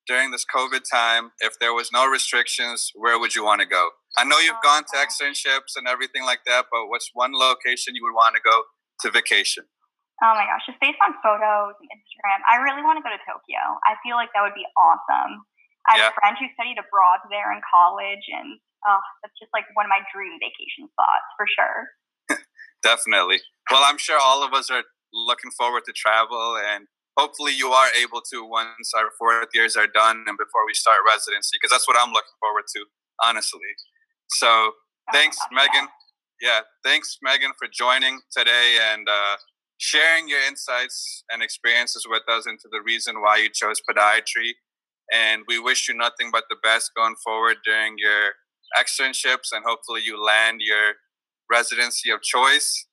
during 0.06 0.30
this 0.30 0.46
COVID 0.46 0.82
time, 0.86 1.34
if 1.40 1.58
there 1.58 1.74
was 1.74 1.90
no 1.92 2.06
restrictions, 2.06 2.90
where 2.94 3.18
would 3.18 3.34
you 3.34 3.44
want 3.44 3.60
to 3.62 3.66
go? 3.66 3.90
I 4.16 4.22
know 4.22 4.38
you've 4.38 4.62
gone 4.62 4.82
to 4.82 4.96
oh, 4.98 5.02
externships 5.02 5.74
and 5.74 5.86
everything 5.86 6.22
like 6.22 6.46
that, 6.46 6.66
but 6.70 6.86
what's 6.86 7.10
one 7.14 7.34
location 7.34 7.94
you 7.94 8.02
would 8.06 8.14
want 8.14 8.34
to 8.38 8.42
go 8.42 8.62
to 9.02 9.10
vacation? 9.10 9.66
Oh 10.22 10.34
my 10.36 10.44
gosh, 10.46 10.62
just 10.66 10.78
based 10.78 11.00
on 11.02 11.16
photos 11.24 11.74
and 11.80 11.88
Instagram, 11.90 12.44
I 12.44 12.60
really 12.62 12.84
want 12.84 13.00
to 13.00 13.04
go 13.06 13.10
to 13.10 13.22
Tokyo. 13.26 13.62
I 13.88 13.96
feel 14.04 14.14
like 14.14 14.28
that 14.36 14.44
would 14.44 14.58
be 14.58 14.68
awesome. 14.76 15.42
I 15.88 15.96
have 15.96 16.10
yeah. 16.10 16.12
a 16.12 16.18
friend 16.20 16.36
who 16.36 16.46
studied 16.54 16.76
abroad 16.76 17.24
there 17.32 17.50
in 17.50 17.64
college, 17.64 18.26
and 18.28 18.60
oh, 18.86 19.02
that's 19.24 19.34
just 19.40 19.50
like 19.56 19.64
one 19.72 19.88
of 19.88 19.90
my 19.90 20.04
dream 20.12 20.36
vacation 20.38 20.86
spots 20.92 21.26
for 21.34 21.46
sure. 21.48 21.78
Definitely. 22.84 23.40
Well, 23.72 23.82
I'm 23.82 23.96
sure 23.96 24.20
all 24.20 24.44
of 24.44 24.52
us 24.52 24.68
are 24.68 24.84
looking 25.10 25.50
forward 25.56 25.88
to 25.88 25.94
travel, 25.96 26.60
and 26.60 26.84
hopefully, 27.18 27.52
you 27.56 27.70
are 27.70 27.88
able 28.00 28.22
to 28.32 28.44
once 28.44 28.92
our 28.96 29.10
fourth 29.18 29.48
years 29.54 29.76
are 29.76 29.88
done 29.88 30.24
and 30.26 30.38
before 30.38 30.66
we 30.66 30.74
start 30.74 30.98
residency, 31.08 31.58
because 31.60 31.70
that's 31.72 31.88
what 31.88 31.96
I'm 32.00 32.12
looking 32.12 32.36
forward 32.40 32.64
to, 32.76 32.84
honestly. 33.24 33.60
So, 34.30 34.72
thanks, 35.12 35.38
Megan. 35.52 35.88
Yeah. 36.42 36.48
yeah, 36.48 36.60
thanks, 36.84 37.18
Megan, 37.22 37.52
for 37.58 37.68
joining 37.72 38.20
today 38.36 38.78
and. 38.92 39.08
uh 39.08 39.36
sharing 39.78 40.28
your 40.28 40.40
insights 40.46 41.24
and 41.30 41.42
experiences 41.42 42.06
with 42.08 42.22
us 42.28 42.46
into 42.46 42.68
the 42.70 42.80
reason 42.84 43.20
why 43.20 43.36
you 43.38 43.48
chose 43.52 43.80
podiatry. 43.88 44.52
And 45.12 45.42
we 45.48 45.58
wish 45.58 45.88
you 45.88 45.94
nothing 45.96 46.30
but 46.32 46.44
the 46.50 46.56
best 46.62 46.92
going 46.96 47.16
forward 47.24 47.56
during 47.64 47.96
your 47.98 48.32
externships 48.78 49.52
and 49.52 49.64
hopefully 49.66 50.02
you 50.04 50.22
land 50.22 50.60
your 50.60 50.94
residency 51.50 52.10
of 52.10 52.22
choice. 52.22 52.86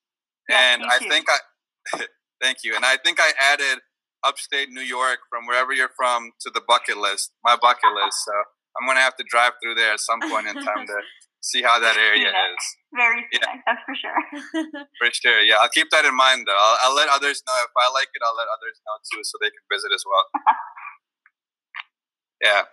and 0.52 0.84
I 0.86 1.00
think 1.00 1.28
I 1.30 2.02
thank 2.42 2.60
you. 2.64 2.76
And 2.76 2.86
I 2.86 2.98
think 3.06 3.20
I 3.22 3.32
added 3.54 3.80
upstate 4.26 4.70
New 4.70 4.82
York 4.82 5.20
from 5.30 5.46
wherever 5.46 5.74
you're 5.74 5.94
from 5.96 6.32
to 6.42 6.50
the 6.50 6.62
bucket 6.68 6.98
list, 6.98 7.32
my 7.44 7.56
bucket 7.56 7.94
list. 7.94 8.26
So 8.26 8.34
I'm 8.80 8.88
gonna 8.88 9.02
have 9.02 9.16
to 9.18 9.26
drive 9.30 9.54
through 9.62 9.76
there 9.76 9.94
at 9.94 10.00
some 10.00 10.22
point 10.22 10.48
in 10.48 10.56
time 10.56 10.86
to 10.86 10.98
see 11.42 11.62
how 11.62 11.80
that 11.80 11.98
area 11.98 12.30
is. 12.30 12.64
Very 12.94 13.26
yeah. 13.32 13.62
that's 13.66 13.82
for 13.86 13.96
sure. 13.96 14.86
for 15.00 15.10
sure, 15.12 15.42
yeah. 15.42 15.56
I'll 15.62 15.70
keep 15.70 15.90
that 15.92 16.06
in 16.06 16.16
mind 16.16 16.46
though. 16.48 16.58
I'll, 16.58 16.78
I'll, 16.84 16.96
let 16.96 17.10
others 17.10 17.44
know 17.46 17.54
if 17.64 17.72
I 17.78 17.92
like 17.94 18.10
it. 18.14 18.22
I'll 18.26 18.36
let 18.36 18.48
others 18.52 18.82
know 18.86 18.98
too, 19.12 19.24
so 19.24 19.38
they 19.40 19.50
can 19.50 19.64
visit 19.72 19.92
as 19.94 20.04
well. 20.06 20.26
yeah. 22.42 22.64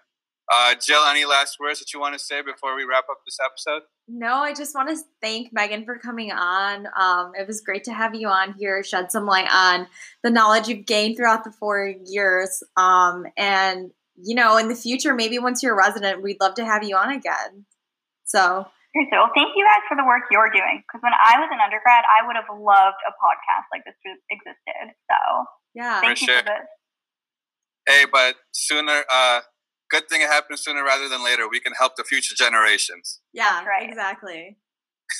Uh, 0.52 0.74
Jill, 0.74 1.02
any 1.04 1.24
last 1.24 1.56
words 1.58 1.78
that 1.78 1.94
you 1.94 2.00
want 2.00 2.12
to 2.12 2.18
say 2.18 2.42
before 2.42 2.76
we 2.76 2.84
wrap 2.84 3.04
up 3.10 3.18
this 3.24 3.38
episode? 3.42 3.82
No, 4.06 4.34
I 4.36 4.52
just 4.52 4.74
want 4.74 4.90
to 4.90 4.96
thank 5.22 5.52
Megan 5.52 5.86
for 5.86 5.98
coming 5.98 6.32
on. 6.32 6.86
Um, 6.98 7.32
it 7.34 7.46
was 7.46 7.62
great 7.62 7.84
to 7.84 7.94
have 7.94 8.14
you 8.14 8.28
on 8.28 8.54
here, 8.58 8.82
shed 8.84 9.10
some 9.10 9.24
light 9.24 9.48
on 9.50 9.86
the 10.22 10.30
knowledge 10.30 10.68
you've 10.68 10.84
gained 10.84 11.16
throughout 11.16 11.44
the 11.44 11.50
four 11.50 11.94
years. 12.04 12.62
Um, 12.76 13.24
and, 13.38 13.90
you 14.16 14.34
know, 14.34 14.58
in 14.58 14.68
the 14.68 14.74
future, 14.74 15.14
maybe 15.14 15.38
once 15.38 15.62
you're 15.62 15.72
a 15.72 15.76
resident, 15.76 16.22
we'd 16.22 16.40
love 16.40 16.54
to 16.56 16.64
have 16.64 16.84
you 16.84 16.94
on 16.96 17.10
again. 17.10 17.64
So, 18.24 18.38
so 18.38 19.02
well, 19.12 19.30
thank 19.34 19.56
you 19.56 19.64
guys 19.64 19.80
for 19.88 19.96
the 19.96 20.04
work 20.04 20.24
you're 20.30 20.50
doing. 20.50 20.82
Because 20.86 21.02
when 21.02 21.14
I 21.14 21.40
was 21.40 21.48
an 21.50 21.60
undergrad, 21.64 22.04
I 22.04 22.26
would 22.26 22.36
have 22.36 22.52
loved 22.52 23.00
a 23.08 23.12
podcast 23.16 23.64
like 23.72 23.84
this 23.86 23.96
existed. 24.30 24.94
So, 25.10 25.44
yeah, 25.74 26.02
thank 26.02 26.18
for 26.18 26.24
you 26.24 26.28
sure. 26.28 26.38
for 26.40 26.44
this. 26.44 26.68
Hey, 27.88 28.04
but 28.10 28.36
sooner, 28.52 29.04
uh, 29.10 29.40
good 29.94 30.08
thing 30.08 30.22
it 30.22 30.28
happens 30.28 30.62
sooner 30.62 30.82
rather 30.82 31.08
than 31.08 31.24
later. 31.24 31.48
We 31.48 31.60
can 31.60 31.72
help 31.78 31.94
the 31.96 32.02
future 32.02 32.34
generations. 32.36 33.20
Yeah, 33.32 33.64
right. 33.64 33.88
exactly. 33.88 34.56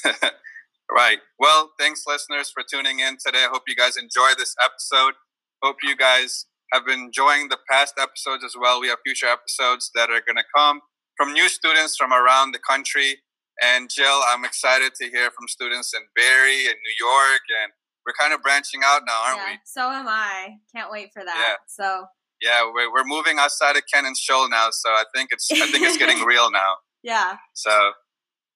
right. 0.91 1.19
Well, 1.39 1.71
thanks, 1.79 2.03
listeners, 2.07 2.51
for 2.51 2.65
tuning 2.69 2.99
in 2.99 3.17
today. 3.25 3.45
I 3.45 3.49
hope 3.53 3.63
you 3.69 3.77
guys 3.77 3.97
enjoy 3.97 4.31
this 4.37 4.55
episode. 4.65 5.15
Hope 5.63 5.77
you 5.85 5.97
guys 5.97 6.47
have 6.73 6.85
been 6.85 7.01
enjoying 7.01 7.49
the 7.51 7.59
past 7.71 7.95
episodes 8.01 8.43
as 8.43 8.55
well. 8.61 8.81
We 8.81 8.89
have 8.89 8.99
future 9.05 9.27
episodes 9.27 9.91
that 9.95 10.11
are 10.11 10.21
going 10.27 10.43
to 10.43 10.49
come 10.57 10.81
from 11.17 11.33
new 11.33 11.49
students 11.49 11.97
from 11.97 12.13
around 12.13 12.53
the 12.53 12.59
country. 12.59 13.23
And 13.63 13.89
Jill, 13.89 14.21
I'm 14.29 14.45
excited 14.45 14.95
to 14.97 15.09
hear 15.09 15.31
from 15.31 15.47
students 15.47 15.95
in 15.95 16.01
Barry 16.17 16.67
and 16.67 16.75
New 16.75 17.07
York. 17.07 17.43
And 17.63 17.73
we're 18.05 18.19
kind 18.19 18.35
of 18.35 18.43
branching 18.43 18.81
out 18.85 19.03
now, 19.07 19.23
aren't 19.25 19.39
yeah, 19.39 19.53
we? 19.53 19.59
So 19.65 19.83
am 19.83 20.09
I. 20.09 20.57
Can't 20.75 20.91
wait 20.91 21.11
for 21.15 21.25
that. 21.25 21.37
Yeah. 21.39 21.55
So 21.69 22.07
yeah, 22.43 22.63
we're, 22.73 22.93
we're 22.93 23.05
moving 23.05 23.39
outside 23.39 23.77
of 23.77 23.83
Kent 23.93 24.07
and 24.07 24.17
Scholl 24.17 24.51
now. 24.51 24.69
So 24.71 24.91
I 24.91 25.05
think 25.15 25.31
it's 25.33 25.51
I 25.51 25.67
think 25.71 25.85
it's 25.85 25.97
getting 25.97 26.21
real 26.27 26.51
now. 26.51 26.75
Yeah. 27.03 27.37
So 27.55 27.71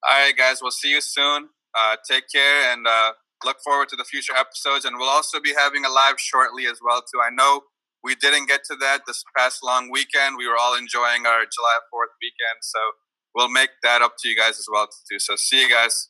all 0.07 0.25
right, 0.25 0.37
guys, 0.37 0.63
we'll 0.63 0.71
see 0.71 0.91
you 0.91 1.01
soon. 1.01 1.49
Uh, 1.77 1.97
take 2.09 2.25
care 2.33 2.73
and 2.73 2.87
uh, 2.87 3.13
look 3.45 3.59
forward 3.65 3.89
to 3.89 3.97
the 3.97 4.05
future 4.05 4.35
episodes. 4.35 4.85
And 4.85 4.97
we'll 4.97 5.09
also 5.09 5.41
be 5.41 5.55
having 5.57 5.85
a 5.85 5.91
live 5.91 6.19
shortly 6.19 6.67
as 6.67 6.79
well 6.85 7.01
too. 7.01 7.21
I 7.21 7.31
know 7.31 7.63
we 8.05 8.15
didn't 8.15 8.47
get 8.47 8.63
to 8.71 8.77
that 8.77 9.03
this 9.07 9.25
past 9.37 9.61
long 9.63 9.91
weekend. 9.91 10.37
We 10.39 10.47
were 10.47 10.57
all 10.61 10.77
enjoying 10.77 11.27
our 11.27 11.43
July 11.43 11.79
4th 11.93 12.15
weekend. 12.23 12.63
So 12.63 12.79
we'll 13.35 13.51
make 13.51 13.71
that 13.83 14.03
up 14.03 14.15
to 14.21 14.29
you 14.29 14.37
guys 14.37 14.59
as 14.59 14.67
well 14.71 14.87
too. 15.11 15.19
So 15.19 15.35
see 15.37 15.63
you 15.63 15.71
guys. 15.71 16.09